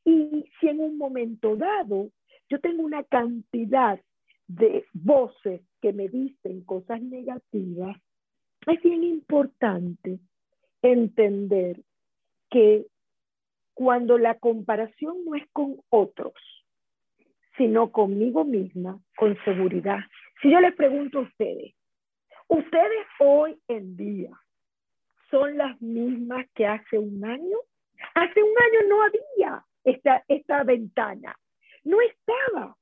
[0.07, 2.09] y si en un momento dado
[2.49, 3.99] yo tengo una cantidad
[4.47, 7.97] de voces que me dicen cosas negativas,
[8.67, 10.19] es bien importante
[10.81, 11.81] entender
[12.49, 12.85] que
[13.73, 16.33] cuando la comparación no es con otros,
[17.57, 19.99] sino conmigo misma, con seguridad.
[20.41, 21.75] Si yo les pregunto a ustedes,
[22.47, 24.31] ustedes hoy en día
[25.29, 27.57] son las mismas que hace un año.
[28.13, 31.37] Hace un año no había esta, esta ventana,
[31.85, 32.75] no estaba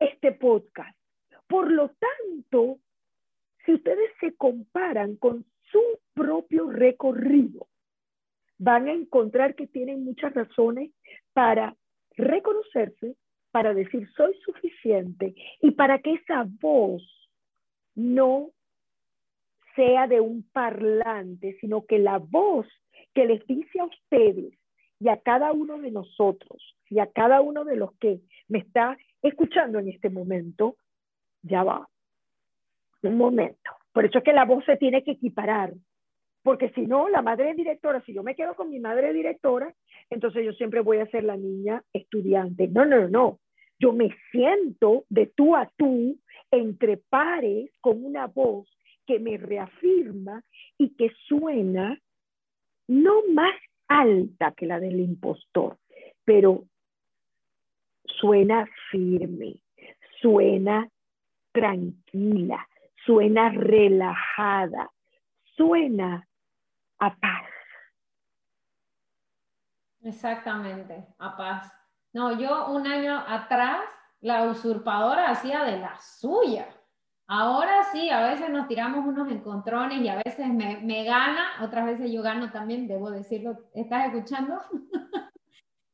[0.00, 0.98] este podcast.
[1.46, 2.78] Por lo tanto,
[3.64, 5.80] si ustedes se comparan con su
[6.12, 7.68] propio recorrido,
[8.58, 10.90] van a encontrar que tienen muchas razones
[11.32, 11.76] para
[12.16, 13.14] reconocerse,
[13.52, 17.02] para decir soy suficiente y para que esa voz
[17.94, 18.50] no
[19.76, 22.66] sea de un parlante, sino que la voz
[23.14, 24.58] que les dice a ustedes
[25.02, 28.96] y a cada uno de nosotros y a cada uno de los que me está
[29.20, 30.76] escuchando en este momento,
[31.42, 31.88] ya va.
[33.02, 33.70] Un momento.
[33.92, 35.72] Por eso es que la voz se tiene que equiparar.
[36.44, 39.74] Porque si no, la madre directora, si yo me quedo con mi madre directora,
[40.08, 42.68] entonces yo siempre voy a ser la niña estudiante.
[42.68, 43.40] No, no, no.
[43.80, 46.16] Yo me siento de tú a tú,
[46.52, 48.68] entre pares, con una voz
[49.04, 50.44] que me reafirma
[50.78, 51.98] y que suena
[52.86, 53.54] no más
[54.00, 55.78] alta que la del impostor,
[56.24, 56.64] pero
[58.04, 59.56] suena firme,
[60.20, 60.88] suena
[61.52, 62.66] tranquila,
[63.04, 64.90] suena relajada,
[65.56, 66.26] suena
[66.98, 67.48] a paz.
[70.02, 71.72] Exactamente, a paz.
[72.12, 73.82] No, yo un año atrás,
[74.20, 76.68] la usurpadora hacía de la suya.
[77.34, 81.86] Ahora sí, a veces nos tiramos unos encontrones y a veces me, me gana, otras
[81.86, 84.60] veces yo gano también, debo decirlo, ¿estás escuchando?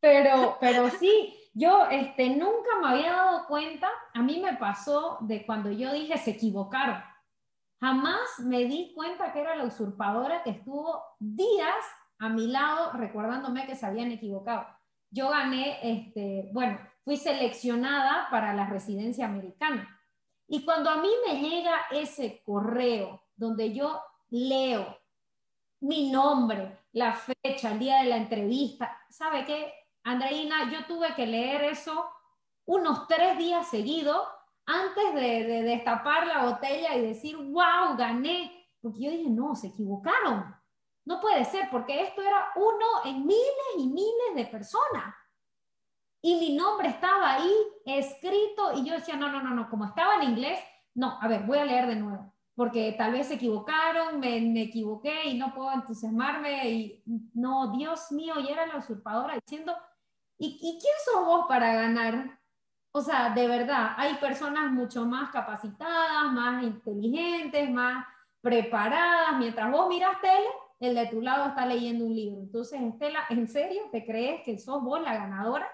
[0.01, 5.47] pero, pero sí, yo este, nunca me había dado cuenta, a mí me pasó de
[5.47, 7.01] cuando yo dije se equivocaron.
[7.81, 11.85] Jamás me di cuenta que era la usurpadora que estuvo días
[12.19, 14.67] a mi lado recordándome que se habían equivocado.
[15.13, 19.95] Yo gané, este, bueno, fui seleccionada para la residencia americana.
[20.49, 24.99] Y cuando a mí me llega ese correo donde yo leo
[25.81, 29.73] mi nombre, la fecha, el día de la entrevista, ¿sabe qué?
[30.05, 32.11] Andreina, yo tuve que leer eso
[32.65, 34.27] unos tres días seguidos
[34.65, 38.67] antes de, destapar la botella y decir, wow, gané.
[38.81, 40.55] Porque yo dije, no, se equivocaron.
[41.05, 45.15] No puede ser, porque esto era uno en miles y miles de personas.
[46.21, 47.53] Y mi nombre estaba ahí
[47.85, 50.59] escrito y yo decía, no, no, no, no, como estaba en inglés,
[50.95, 54.63] no, a ver, voy a leer de nuevo, porque tal vez se equivocaron, me, me
[54.63, 57.03] equivoqué y no puedo entusiasmarme y
[57.35, 59.77] no, Dios mío, y era la usurpadora diciendo,
[60.39, 62.39] ¿y, ¿y quién sos vos para ganar?
[62.91, 68.05] O sea, de verdad, hay personas mucho más capacitadas, más inteligentes, más
[68.41, 69.39] preparadas.
[69.39, 70.49] Mientras vos miras tele,
[70.81, 72.41] el de tu lado está leyendo un libro.
[72.41, 75.69] Entonces, Estela, ¿en serio te crees que sos vos la ganadora?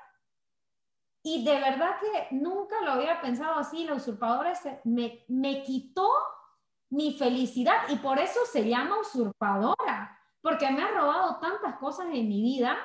[1.26, 3.84] Y de verdad que nunca lo había pensado así.
[3.84, 4.52] La usurpadora
[4.84, 6.06] me, me quitó
[6.90, 12.28] mi felicidad y por eso se llama usurpadora, porque me ha robado tantas cosas en
[12.28, 12.76] mi vida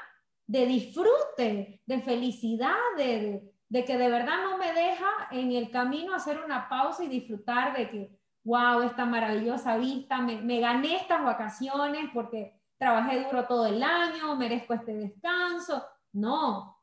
[0.47, 6.15] de disfrute, de felicidad, de, de que de verdad no me deja en el camino
[6.15, 12.09] hacer una pausa y disfrutar de que, wow, esta maravillosa vista, me, gané estas vacaciones
[12.13, 15.85] porque trabajé duro todo el año, merezco este descanso.
[16.13, 16.78] No,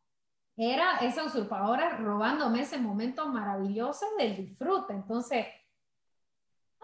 [0.57, 4.95] era esa usurpadora robándome ese momento maravilloso del disfrute.
[4.95, 5.47] Entonces,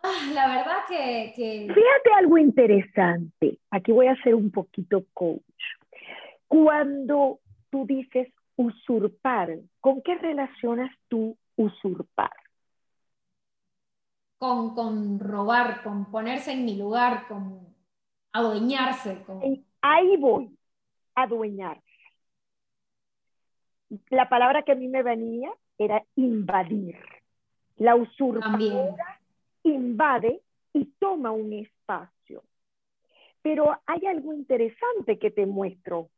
[0.03, 1.67] ah, la verdad que, que...
[1.73, 3.59] Fíjate algo interesante.
[3.71, 5.43] Aquí voy a ser un poquito coach.
[6.47, 12.33] Cuando tú dices usurpar, ¿con qué relacionas tú usurpar?
[14.37, 17.75] Con, con robar, con ponerse en mi lugar, con
[18.33, 19.23] adueñarse.
[19.23, 19.41] Con...
[19.81, 20.55] Ahí voy,
[21.15, 21.81] adueñar.
[24.11, 26.97] La palabra que a mí me venía era invadir.
[27.77, 29.21] La usurpadora
[29.65, 30.41] invade
[30.73, 32.43] y toma un espacio.
[33.43, 36.09] Pero hay algo interesante que te muestro.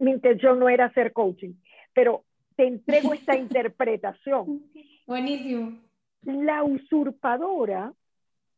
[0.00, 1.54] Mi intención no era hacer coaching,
[1.94, 2.24] pero
[2.56, 4.62] te entrego esta interpretación.
[5.06, 5.78] Buenísimo.
[6.22, 7.92] La usurpadora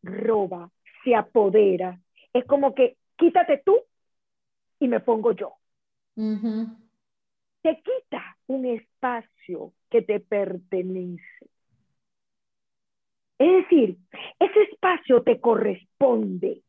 [0.02, 0.70] roba,
[1.02, 1.98] se apodera.
[2.32, 3.78] Es como que quítate tú
[4.80, 5.54] y me pongo yo.
[7.64, 11.48] Te quita un espacio que te pertenece.
[13.38, 13.96] Es decir,
[14.38, 16.62] ese espacio te corresponde.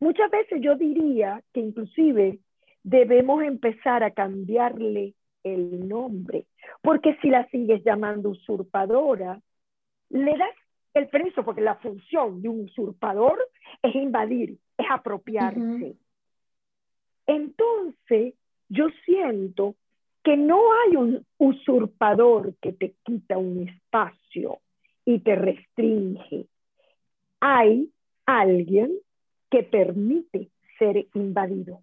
[0.00, 2.40] Muchas veces yo diría que inclusive
[2.82, 5.14] debemos empezar a cambiarle
[5.44, 6.46] el nombre,
[6.82, 9.40] porque si la sigues llamando usurpadora,
[10.10, 10.56] le das
[10.94, 13.38] el preso, porque la función de un usurpador
[13.82, 15.96] es invadir, es apropiarse.
[17.24, 18.34] Entonces,
[18.68, 19.76] yo siento
[20.22, 24.58] que no hay un usurpador que te quita un espacio
[25.04, 26.46] y te restringe.
[27.40, 27.90] Hay
[28.26, 28.92] alguien
[29.50, 31.80] que permite ser invadido.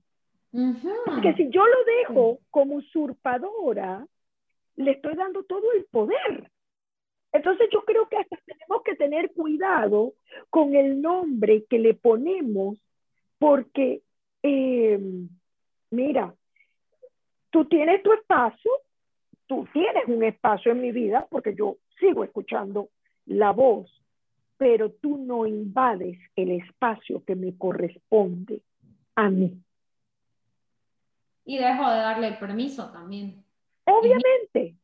[1.05, 4.05] Porque si yo lo dejo como usurpadora,
[4.77, 6.51] le estoy dando todo el poder.
[7.33, 10.13] Entonces yo creo que hasta tenemos que tener cuidado
[10.49, 12.77] con el nombre que le ponemos,
[13.38, 14.01] porque,
[14.43, 14.99] eh,
[15.91, 16.33] mira,
[17.56, 18.70] tú tienes tu espacio,
[19.47, 22.89] tú tienes un espacio en mi vida, porque yo sigo escuchando
[23.28, 23.89] la voz,
[24.58, 28.62] pero tú no invades el espacio que me corresponde
[29.16, 29.58] a mí.
[31.45, 33.41] Y dejo de darle el permiso también.
[33.86, 34.76] Obviamente,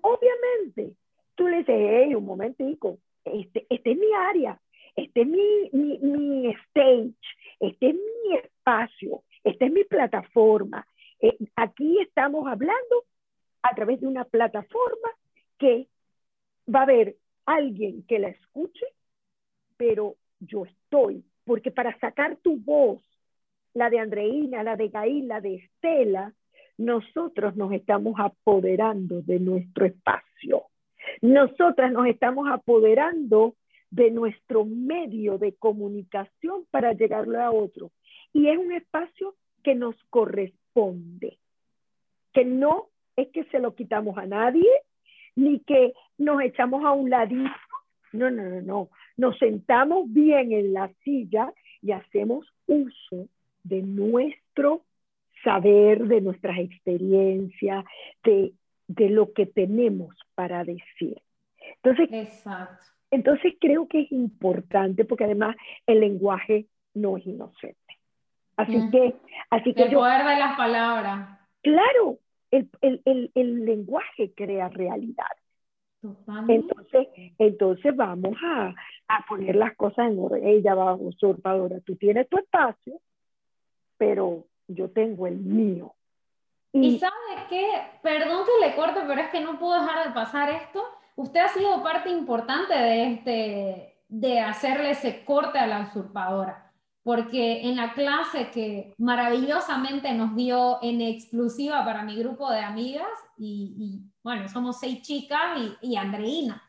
[0.00, 0.96] obviamente.
[1.34, 2.96] Tú le dices, hey, un momentico,
[3.26, 4.58] este, este es mi área,
[4.96, 7.14] este es mi, mi, stage,
[7.60, 10.86] este es mi espacio, esta es mi plataforma.
[11.20, 13.04] Eh, aquí estamos hablando
[13.62, 15.10] a través de una plataforma
[15.58, 15.88] que
[16.72, 17.16] va a haber
[17.46, 18.86] alguien que la escuche,
[19.76, 23.02] pero yo estoy, porque para sacar tu voz
[23.74, 26.32] la de Andreina, la de Gail, la de Estela,
[26.78, 30.64] nosotros nos estamos apoderando de nuestro espacio.
[31.20, 33.54] Nosotras nos estamos apoderando
[33.90, 37.90] de nuestro medio de comunicación para llegarlo a otro.
[38.32, 40.59] Y es un espacio que nos corresponde,
[42.32, 44.68] que no es que se lo quitamos a nadie,
[45.36, 47.50] ni que nos echamos a un ladito.
[48.12, 48.90] No, no, no, no.
[49.16, 51.52] Nos sentamos bien en la silla
[51.82, 53.28] y hacemos uso
[53.62, 54.84] de nuestro
[55.44, 57.84] saber, de nuestras experiencias,
[58.24, 58.52] de,
[58.88, 61.20] lo que tenemos para decir.
[61.82, 62.42] Entonces,
[63.10, 65.56] entonces creo que es importante porque además
[65.86, 67.79] el lenguaje no es inocente.
[68.60, 69.16] Así que,
[69.50, 71.38] así que el poder de las palabras.
[71.62, 72.18] Claro,
[72.50, 72.68] el,
[73.34, 75.26] el, lenguaje crea realidad.
[76.48, 77.08] Entonces,
[77.38, 78.74] entonces vamos a,
[79.08, 80.46] a, poner las cosas en orden.
[80.46, 81.80] Ella va usurpadora.
[81.80, 83.00] Tú tienes tu espacio,
[83.98, 85.94] pero yo tengo el mío.
[86.72, 87.12] Y, sabe
[87.48, 87.66] qué,
[88.02, 90.84] perdón que le corte, pero es que no puedo dejar de pasar esto.
[91.16, 96.69] Usted ha sido parte importante de este, de hacerle ese corte a la usurpadora,
[97.02, 103.08] porque en la clase que maravillosamente nos dio en exclusiva para mi grupo de amigas,
[103.38, 106.62] y, bueno, somos seis chicas y, y Andreina.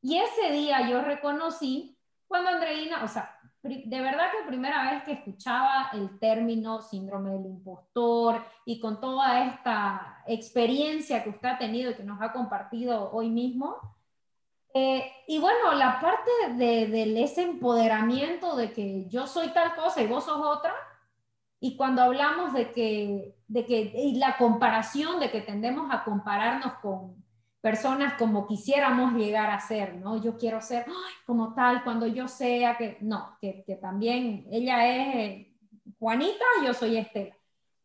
[0.00, 5.12] Y ese día yo reconocí cuando Andreina, o sea, de verdad que primera vez que
[5.12, 11.90] escuchaba el término síndrome del impostor y con toda esta experiencia que usted ha tenido
[11.90, 13.76] y que nos ha compartido hoy mismo,
[14.74, 20.06] eh, y bueno, la parte de, ese empoderamiento de que yo soy tal cosa y
[20.06, 20.74] vos sos otra,
[21.60, 26.74] y cuando hablamos de que, de que y la comparación, de que tendemos a compararnos
[26.82, 27.24] con,
[27.64, 30.22] personas como quisiéramos llegar a ser, ¿no?
[30.22, 30.84] Yo quiero ser
[31.24, 35.46] como tal cuando yo sea que, no, que, también ella es
[35.98, 37.34] Juanita, yo soy Estela.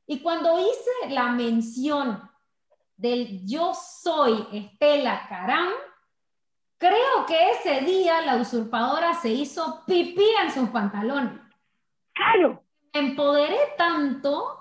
[0.06, 2.30] Y cuando hice la mención
[2.98, 5.70] del yo soy Estela Carán,
[6.80, 11.40] creo que ese día la usurpadora se hizo pipí en sus pantalones.
[12.14, 12.64] Claro.
[12.94, 14.60] Me empoderé tanto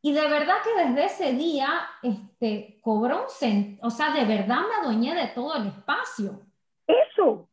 [0.00, 1.68] y de verdad que desde ese día
[2.02, 6.42] este, cobró un o sea, de verdad me adueñé de todo el espacio.
[6.86, 7.48] Eso,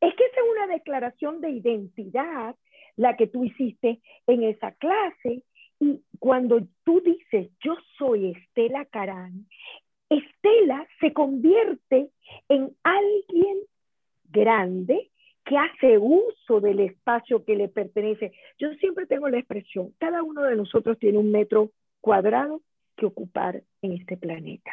[0.00, 2.56] es que esa es una declaración de identidad,
[2.96, 5.44] la que tú hiciste en esa clase.
[5.78, 9.46] Y cuando tú dices, yo soy Estela Carán,
[10.08, 12.10] Estela se convierte
[12.48, 13.58] en alguien
[14.30, 15.10] grande
[15.44, 18.32] que hace uso del espacio que le pertenece.
[18.58, 22.60] Yo siempre tengo la expresión, cada uno de nosotros tiene un metro cuadrado
[22.96, 24.72] que ocupar en este planeta.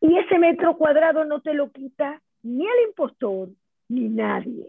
[0.00, 3.48] Y ese metro cuadrado no te lo quita ni el impostor
[3.88, 4.68] ni nadie.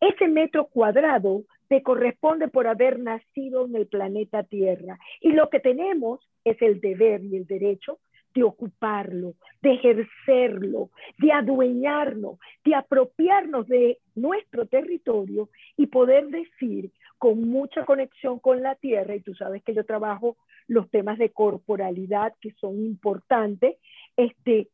[0.00, 4.98] Ese metro cuadrado te corresponde por haber nacido en el planeta Tierra.
[5.20, 7.98] Y lo que tenemos es el deber y el derecho
[8.38, 17.48] de ocuparlo, de ejercerlo, de adueñarnos, de apropiarnos de nuestro territorio y poder decir con
[17.48, 20.36] mucha conexión con la tierra, y tú sabes que yo trabajo
[20.68, 23.76] los temas de corporalidad que son importantes,
[24.16, 24.68] este,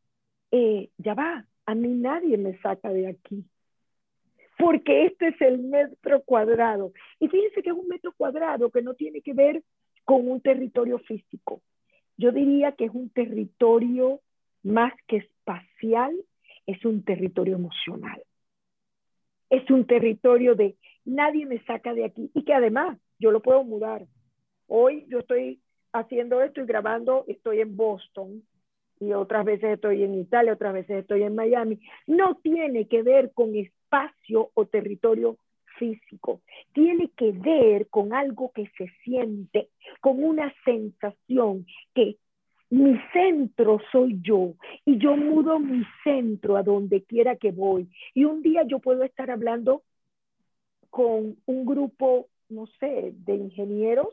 [0.51, 3.45] eh, ya va, a mí nadie me saca de aquí,
[4.59, 6.93] porque este es el metro cuadrado.
[7.19, 9.63] Y fíjense que es un metro cuadrado que no tiene que ver
[10.03, 11.61] con un territorio físico.
[12.17, 14.21] Yo diría que es un territorio
[14.63, 16.15] más que espacial,
[16.65, 18.23] es un territorio emocional.
[19.49, 23.63] Es un territorio de nadie me saca de aquí y que además yo lo puedo
[23.63, 24.07] mudar.
[24.67, 25.61] Hoy yo estoy
[25.93, 28.43] haciendo esto y grabando, estoy en Boston
[28.99, 31.79] y otras veces estoy en Italia, otras veces estoy en Miami.
[32.07, 35.37] No tiene que ver con espacio o territorio
[35.77, 36.41] físico,
[36.73, 39.69] tiene que ver con algo que se siente,
[40.01, 42.17] con una sensación que
[42.69, 44.53] mi centro soy yo
[44.85, 47.89] y yo mudo mi centro a donde quiera que voy.
[48.13, 49.83] Y un día yo puedo estar hablando
[50.89, 54.07] con un grupo, no sé, de ingenieros,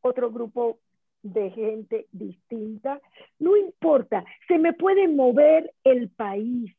[0.00, 0.78] otro grupo
[1.22, 3.00] de gente distinta,
[3.38, 6.74] no importa, se me puede mover el país,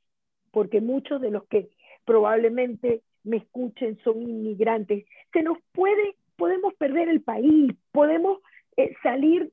[0.52, 1.70] porque muchos de los que
[2.06, 8.40] probablemente me escuchen son inmigrantes, se nos puede, podemos perder el país, podemos
[8.78, 9.52] eh, salir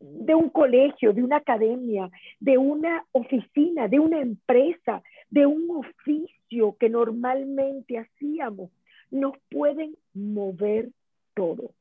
[0.00, 2.10] de un colegio, de una academia,
[2.40, 8.70] de una oficina, de una empresa, de un oficio que normalmente hacíamos,
[9.10, 10.90] nos pueden mover
[11.34, 11.72] todo.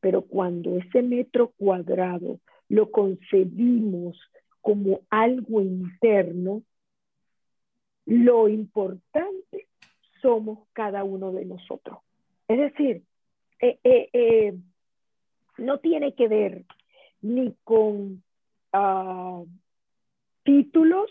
[0.00, 4.18] Pero cuando ese metro cuadrado lo concebimos
[4.62, 6.62] como algo interno,
[8.06, 9.67] lo importante
[10.20, 11.98] somos cada uno de nosotros.
[12.48, 13.02] Es decir,
[13.60, 14.54] eh, eh, eh,
[15.58, 16.64] no tiene que ver
[17.20, 18.22] ni con
[18.72, 19.42] ah,
[20.44, 21.10] títulos,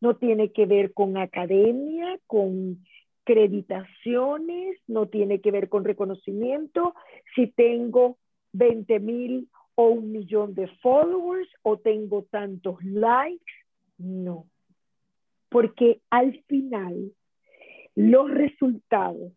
[0.00, 2.84] no tiene que ver con academia, con
[3.24, 6.94] acreditaciones, no tiene que ver con reconocimiento,
[7.34, 8.16] si tengo
[8.52, 13.52] 20 mil o un millón de followers o tengo tantos likes,
[13.98, 14.46] no.
[15.50, 17.12] Porque al final,
[17.98, 19.32] los resultados,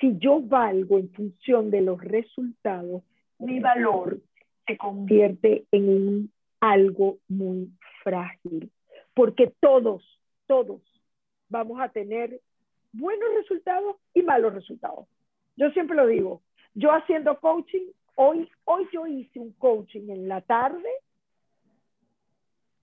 [0.00, 3.02] si yo valgo en función de los resultados,
[3.38, 4.22] mi valor
[4.66, 7.70] se convierte en un, algo muy
[8.02, 8.70] frágil.
[9.12, 10.02] Porque todos,
[10.46, 10.80] todos
[11.50, 12.40] vamos a tener
[12.94, 15.06] buenos resultados y malos resultados.
[15.54, 16.40] Yo siempre lo digo,
[16.72, 20.88] yo haciendo coaching, hoy, hoy yo hice un coaching en la tarde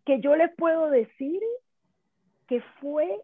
[0.06, 1.42] que yo les puedo decir
[2.48, 3.20] que fue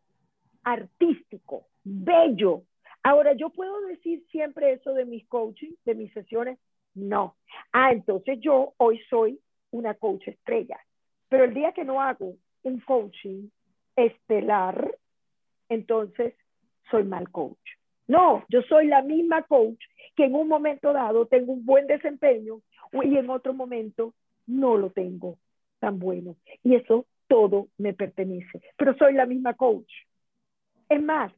[0.67, 2.63] artístico, bello.
[3.01, 6.59] Ahora, yo puedo decir siempre eso de mis coaching, de mis sesiones,
[6.93, 7.37] no.
[7.71, 9.39] Ah, entonces yo hoy soy
[9.71, 10.77] una coach estrella,
[11.29, 13.47] pero el día que no hago un coaching
[13.95, 14.93] estelar,
[15.69, 16.33] entonces
[16.91, 17.57] soy mal coach.
[18.07, 19.81] No, yo soy la misma coach
[20.15, 22.61] que en un momento dado tengo un buen desempeño
[22.91, 24.13] y en otro momento
[24.45, 25.37] no lo tengo
[25.79, 26.35] tan bueno.
[26.63, 29.91] Y eso todo me pertenece, pero soy la misma coach.
[30.89, 31.31] Es más,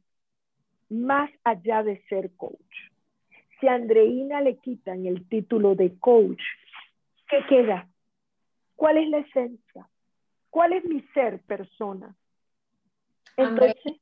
[0.88, 2.58] más allá de ser coach,
[3.58, 6.40] si a Andreina le quitan el título de coach,
[7.28, 7.88] ¿qué queda?
[8.76, 9.88] ¿Cuál es la esencia?
[10.48, 12.14] ¿Cuál es mi ser persona?
[13.36, 14.00] Entonces,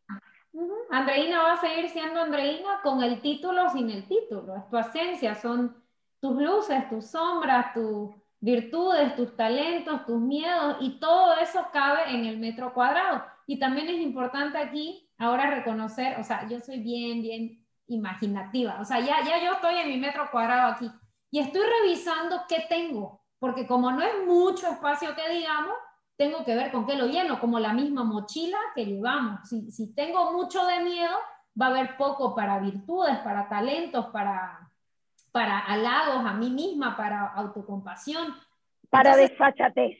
[0.91, 4.57] Andreina va a seguir siendo Andreina con el título o sin el título.
[4.57, 5.77] Es tu esencia, son
[6.21, 12.25] tus luces, tus sombras, tus virtudes, tus talentos, tus miedos y todo eso cabe en
[12.25, 13.25] el metro cuadrado.
[13.47, 18.85] Y también es importante aquí ahora reconocer, o sea, yo soy bien, bien imaginativa, o
[18.85, 20.91] sea, ya, ya yo estoy en mi metro cuadrado aquí
[21.31, 25.75] y estoy revisando qué tengo, porque como no es mucho espacio que digamos,
[26.17, 29.49] tengo que ver con qué lo lleno, como la misma mochila que llevamos.
[29.49, 31.15] Si, si tengo mucho de miedo,
[31.61, 34.69] va a haber poco para virtudes, para talentos, para,
[35.31, 38.35] para halagos a mí misma, para autocompasión.
[38.91, 39.97] Para desfachatez.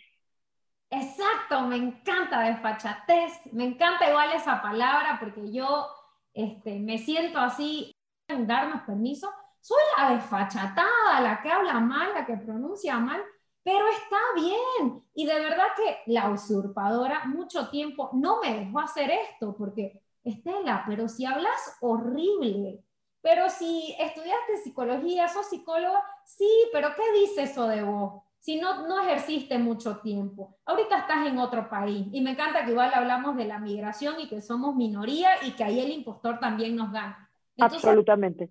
[0.91, 5.87] Exacto, me encanta desfachatez, me encanta igual esa palabra porque yo
[6.33, 7.93] este, me siento así,
[8.27, 9.31] en darnos permiso,
[9.61, 13.23] soy la desfachatada, la que habla mal, la que pronuncia mal,
[13.63, 15.03] pero está bien.
[15.15, 20.85] Y de verdad que la usurpadora mucho tiempo no me dejó hacer esto, porque Estela,
[20.87, 22.83] pero si hablas horrible,
[23.21, 28.23] pero si estudiaste psicología, sos psicóloga, sí, pero ¿qué dice eso de vos?
[28.49, 30.57] Si no, no ejerciste mucho tiempo.
[30.65, 34.27] Ahorita estás en otro país y me encanta que igual hablamos de la migración y
[34.27, 37.31] que somos minoría y que ahí el impostor también nos gana.
[37.59, 38.49] Absolutamente.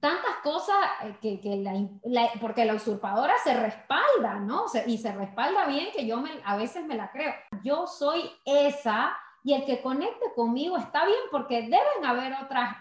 [0.00, 4.64] Tantas cosas eh, que, que la, porque la usurpadora se respalda, ¿no?
[4.84, 7.32] y se respalda bien que yo me, a veces me la creo.
[7.62, 12.76] Yo soy esa y el que conecte conmigo está bien porque deben haber otras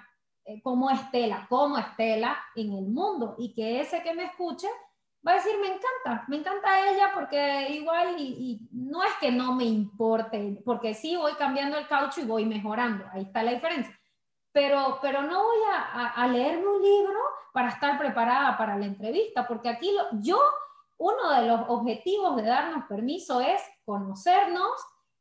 [0.45, 4.67] eh, como Estela, como Estela en el mundo y que ese que me escuche
[5.25, 9.53] va a decir, me encanta, me encanta ella porque igual y, no es que no
[9.53, 13.97] me importe, porque sí voy cambiando el caucho y voy mejorando, ahí está la diferencia.
[14.51, 17.17] Pero, pero no voy a, a, leerme un libro
[17.53, 19.89] para estar preparada para la entrevista, porque aquí
[20.21, 20.39] yo,
[20.97, 24.73] uno de los objetivos de darnos permiso es conocernos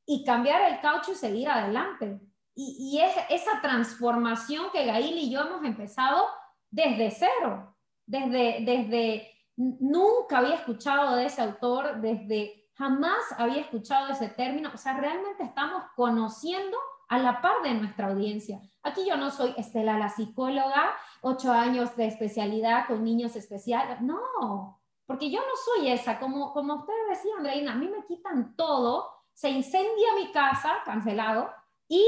[0.04, 2.20] y cambiar el caucho y seguir adelante.
[2.54, 6.26] Y, y es esa transformación que Gail y yo hemos empezado
[6.70, 7.74] desde cero,
[8.04, 9.32] desde, desde
[9.80, 15.42] nunca había escuchado de ese autor, desde jamás había escuchado ese término, o sea, realmente
[15.42, 16.76] estamos conociendo
[17.08, 18.60] a la par de nuestra audiencia.
[18.82, 24.80] Aquí yo no soy Estela la psicóloga, ocho años de especialidad con niños especiales, no,
[25.06, 29.10] porque yo no soy esa, como, como usted decía, Andreina, a mí me quitan todo,
[29.34, 31.50] se incendia mi casa, cancelado,
[31.86, 32.02] y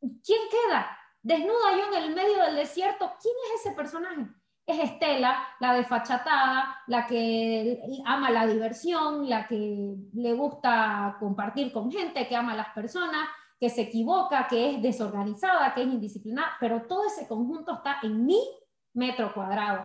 [0.00, 0.98] ¿quién queda?
[1.22, 4.26] Desnuda yo en el medio del desierto, ¿quién es ese personaje?
[4.70, 11.90] Es Estela, la desfachatada, la que ama la diversión, la que le gusta compartir con
[11.90, 16.52] gente, que ama a las personas, que se equivoca, que es desorganizada, que es indisciplinada,
[16.58, 18.40] pero todo ese conjunto está en mi
[18.94, 19.84] metro cuadrado.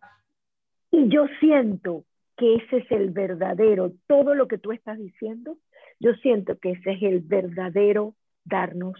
[0.91, 2.05] Y yo siento
[2.37, 5.57] que ese es el verdadero, todo lo que tú estás diciendo,
[5.99, 8.97] yo siento que ese es el verdadero darnos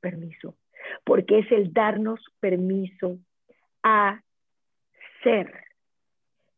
[0.00, 0.56] permiso,
[1.04, 3.18] porque es el darnos permiso
[3.82, 4.20] a
[5.22, 5.52] ser,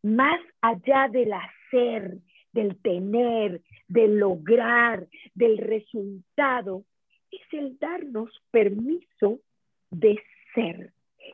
[0.02, 2.18] más allá del hacer,
[2.52, 6.84] del tener, del lograr, del resultado,
[7.30, 9.38] es el darnos permiso
[9.90, 10.20] de
[10.54, 10.92] ser.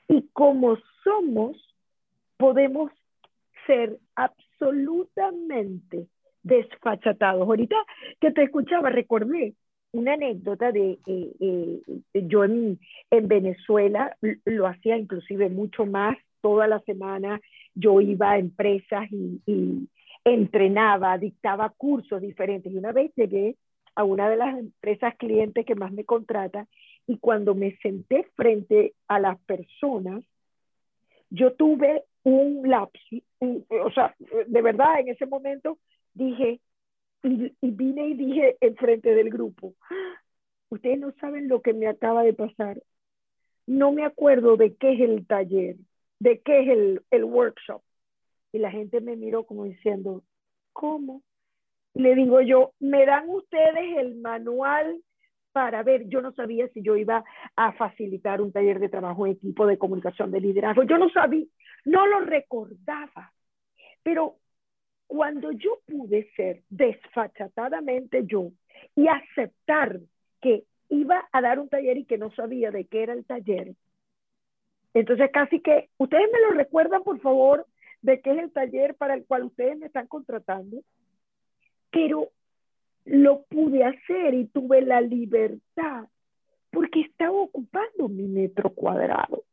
[0.09, 1.57] Y como somos,
[2.37, 2.93] podemos
[3.66, 6.07] ser absolutamente
[6.43, 7.43] desfachatados.
[7.43, 7.77] Ahorita
[8.20, 9.55] que te escuchaba, recordé
[9.93, 11.81] una anécdota de eh, eh,
[12.14, 12.79] yo en,
[13.11, 16.16] en Venezuela, lo hacía inclusive mucho más
[16.47, 17.40] toda la semana
[17.74, 19.88] yo iba a empresas y,
[20.24, 22.72] entrenaba, dictaba cursos diferentes.
[22.72, 23.57] Y una vez llegué
[23.97, 26.68] a una de las empresas clientes que más me contrata
[27.05, 30.22] y cuando me senté frente a las personas,
[31.30, 34.14] yo tuve un lapsus, o sea,
[34.47, 35.78] de verdad en ese momento
[36.14, 36.61] dije,
[37.24, 39.74] y, y vine y dije enfrente del grupo,
[40.70, 42.80] ustedes no saben lo que me acaba de pasar.
[43.66, 45.76] No me acuerdo de qué es el taller
[46.19, 47.83] de qué es el, el workshop.
[48.53, 50.23] Y la gente me miró como diciendo,
[50.73, 51.23] ¿cómo?
[51.97, 55.03] le digo yo, ¿me dan ustedes el manual
[55.53, 56.07] para ver?
[56.09, 57.25] Yo no sabía si yo iba
[57.57, 60.83] a facilitar un taller de trabajo en equipo de comunicación de liderazgo.
[60.83, 61.47] Yo no sabía,
[61.87, 63.33] no lo recordaba.
[64.03, 64.37] Pero
[65.07, 68.51] cuando yo pude ser desfachatadamente yo
[68.95, 69.99] y aceptar
[70.43, 73.75] que iba a dar un taller y que no sabía de qué era el taller,
[75.01, 77.66] entonces, casi que, ustedes me lo recuerdan, por favor,
[78.01, 80.78] de qué es el taller para el cual ustedes me están contratando,
[81.90, 82.30] pero
[83.05, 86.07] lo pude hacer y tuve la libertad
[86.70, 89.44] porque estaba ocupando mi metro cuadrado.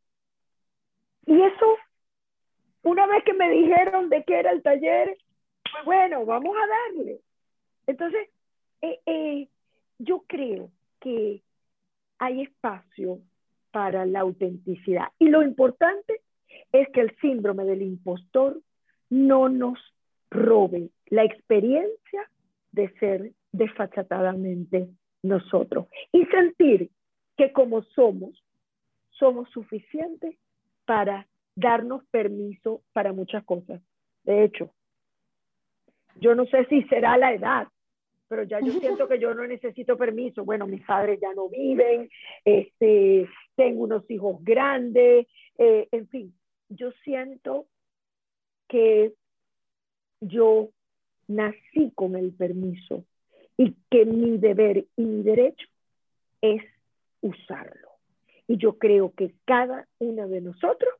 [1.26, 1.78] Y eso,
[2.84, 5.18] una vez que me dijeron de qué era el taller,
[5.72, 7.20] pues bueno, vamos a darle.
[7.86, 8.30] Entonces,
[8.82, 9.50] eh, eh,
[10.00, 10.72] yo creo
[11.02, 11.44] que
[12.18, 13.20] hay espacio
[13.74, 15.08] para la autenticidad.
[15.18, 16.22] Y lo importante
[16.72, 18.62] es que el síndrome del impostor
[19.10, 19.80] no nos
[20.30, 22.30] robe la experiencia
[22.72, 24.90] de ser desfachatadamente
[25.24, 26.92] nosotros y sentir
[27.36, 28.44] que como somos,
[29.12, 30.36] somos suficientes
[30.86, 33.82] para darnos permiso para muchas cosas.
[34.24, 34.70] De hecho,
[36.18, 37.68] yo no sé si será la edad,
[38.34, 40.44] pero ya yo siento que yo no necesito permiso.
[40.44, 42.10] Bueno, mis padres ya no viven,
[42.44, 45.28] este, tengo unos hijos grandes,
[45.60, 46.34] eh, en fin,
[46.68, 47.68] yo siento
[48.68, 49.14] que
[50.20, 50.70] yo
[51.28, 53.06] nací con el permiso
[53.56, 55.68] y que mi deber y mi derecho
[56.42, 56.64] es
[57.22, 57.90] usarlo.
[58.48, 60.92] Y yo creo que cada uno de nosotros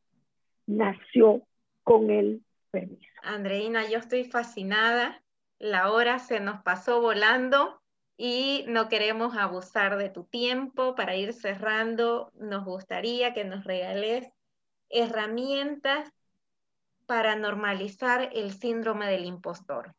[0.68, 1.42] nació
[1.84, 3.10] con el permiso.
[3.24, 5.24] Andreina, yo estoy fascinada.
[5.64, 7.80] La hora se nos pasó volando
[8.18, 10.94] y no queremos abusar de tu tiempo.
[10.94, 14.30] Para ir cerrando, nos gustaría que nos regales
[14.90, 16.12] herramientas
[17.06, 19.94] para normalizar el síndrome del impostor.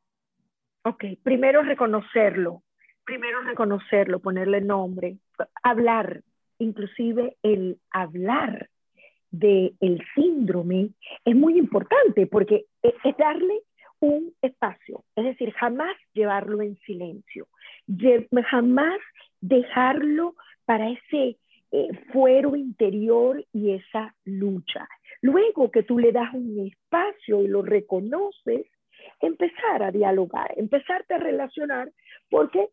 [0.83, 2.63] Ok, primero reconocerlo,
[3.03, 5.17] primero reconocerlo, ponerle nombre,
[5.63, 6.21] hablar,
[6.59, 8.69] inclusive el hablar
[9.31, 10.91] del el síndrome
[11.25, 13.63] es muy importante porque es, darle
[14.05, 17.49] un espacio, es decir, jamás llevarlo en silencio,
[18.51, 18.99] jamás
[19.41, 20.35] dejarlo
[20.65, 21.39] para ese
[21.73, 24.87] eh, fuero interior y esa lucha.
[25.23, 28.67] Luego que tú le das un espacio y lo reconoces,
[29.21, 31.91] empezar a dialogar, empezarte a relacionar,
[32.31, 32.69] porque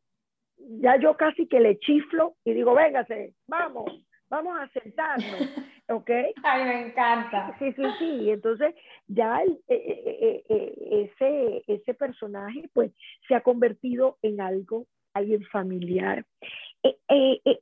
[0.58, 5.26] ya yo casi que le chiflo y digo, véngase, vamos, vamos a sentarnos,
[5.92, 6.10] ¿ok?
[6.44, 7.56] Ay, me encanta.
[7.60, 8.74] Sí, sí, sí, entonces
[9.08, 12.92] ya eh, eh, eh, ese, ese personaje pues
[13.28, 16.26] se ha convertido en algo, alguien familiar.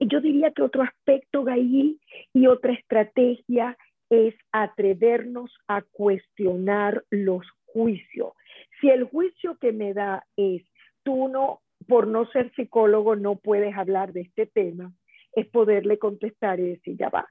[0.01, 1.99] yo diría que otro aspecto, Gail,
[2.33, 3.77] y otra estrategia
[4.09, 8.33] es atrevernos a cuestionar los juicios.
[8.79, 10.63] Si el juicio que me da es,
[11.03, 14.91] tú no, por no ser psicólogo, no puedes hablar de este tema,
[15.33, 17.27] es poderle contestar y decir, ya va,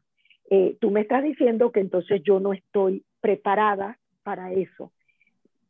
[0.51, 4.92] eh, tú me estás diciendo que entonces yo no estoy preparada para eso.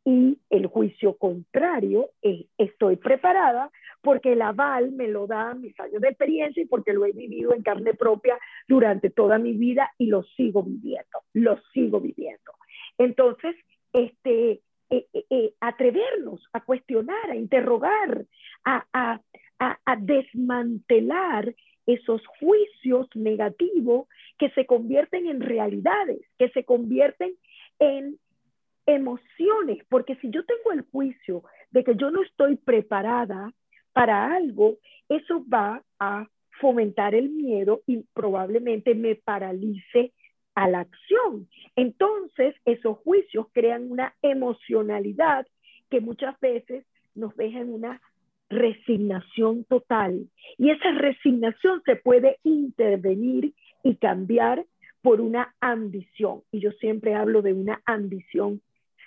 [0.05, 3.69] Y el juicio contrario es, estoy preparada
[4.01, 7.53] porque el aval me lo da mis años de experiencia y porque lo he vivido
[7.53, 12.53] en carne propia durante toda mi vida y lo sigo viviendo, lo sigo viviendo.
[12.97, 13.55] Entonces,
[13.91, 18.25] este, eh, eh, atrevernos a cuestionar, a interrogar,
[18.63, 19.19] a, a,
[19.59, 21.53] a desmantelar
[21.93, 27.33] esos juicios negativos que se convierten en realidades, que se convierten
[27.79, 28.19] en
[28.85, 33.53] emociones, porque si yo tengo el juicio de que yo no estoy preparada
[33.93, 34.77] para algo,
[35.07, 36.27] eso va a
[36.59, 40.13] fomentar el miedo y probablemente me paralice
[40.55, 41.47] a la acción.
[41.75, 45.47] Entonces, esos juicios crean una emocionalidad
[45.89, 46.85] que muchas veces
[47.15, 48.01] nos deja en una
[48.49, 50.27] resignación total.
[50.57, 54.65] Y esa resignación se puede intervenir y cambiar
[55.01, 56.41] por una ambición.
[56.51, 58.61] Y yo siempre hablo de una ambición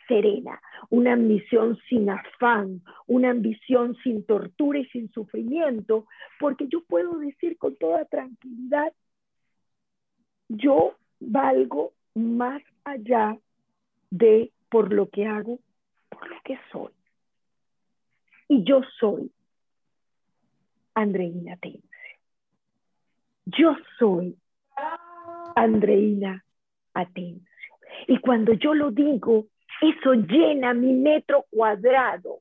[0.08, 6.06] serena, una ambición sin afán, una ambición sin tortura y sin sufrimiento,
[6.40, 8.92] porque yo puedo decir con toda tranquilidad,
[10.48, 13.38] yo valgo más allá
[14.10, 15.58] de por lo que hago,
[16.10, 16.92] por lo que soy.
[18.52, 19.32] Y yo soy
[20.92, 21.88] Andreina Tense.
[23.46, 24.36] Yo soy
[25.56, 26.44] Andreina
[26.92, 27.74] Atencio.
[28.08, 29.46] Y cuando yo lo digo,
[29.80, 32.40] eso llena mi metro cuadrado,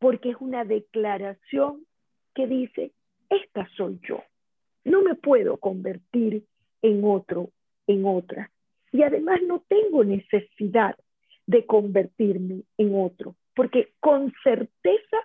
[0.00, 1.86] porque es una declaración
[2.34, 2.90] que dice,
[3.30, 4.24] esta soy yo.
[4.82, 6.44] No me puedo convertir
[6.82, 7.50] en otro,
[7.86, 8.50] en otra.
[8.90, 10.96] Y además no tengo necesidad
[11.46, 15.18] de convertirme en otro, porque con certeza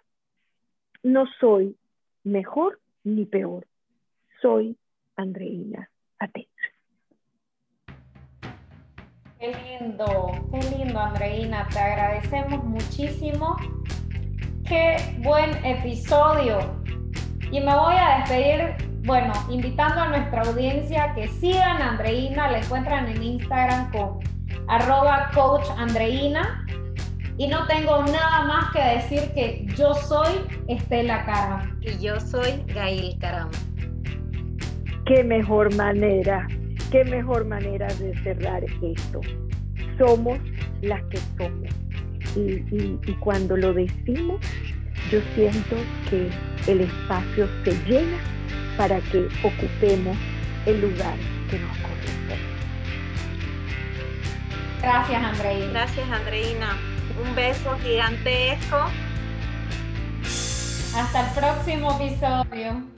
[1.04, 1.78] no soy
[2.24, 3.66] mejor ni peor.
[4.42, 4.78] Soy
[5.16, 6.52] Andreina Atencio.
[9.40, 13.56] Qué lindo, qué lindo Andreina, te agradecemos muchísimo.
[14.68, 16.60] Qué buen episodio.
[17.52, 18.76] Y me voy a despedir,
[19.06, 24.20] bueno, invitando a nuestra audiencia que sigan a Andreina, la encuentran en Instagram con
[24.68, 26.66] arroba coach Andreina
[27.38, 31.72] y no tengo nada más que decir que yo soy Estela Caramba.
[31.82, 33.58] Y yo soy Gail Caramba.
[35.06, 36.48] Qué mejor manera,
[36.92, 39.22] qué mejor manera de cerrar esto.
[40.00, 40.40] Somos
[40.82, 41.70] las que somos.
[42.36, 44.42] Y, y cuando lo decimos,
[45.12, 45.76] yo siento
[46.10, 46.30] que
[46.72, 48.18] el espacio se llena
[48.78, 50.18] para que ocupemos
[50.66, 51.16] el lugar
[51.50, 52.36] que nos corresponde.
[54.82, 55.72] Gracias, Andreina.
[55.72, 56.97] Gracias, Andreina.
[57.22, 58.78] Un beso gigantesco.
[60.96, 62.97] Hasta el próximo episodio.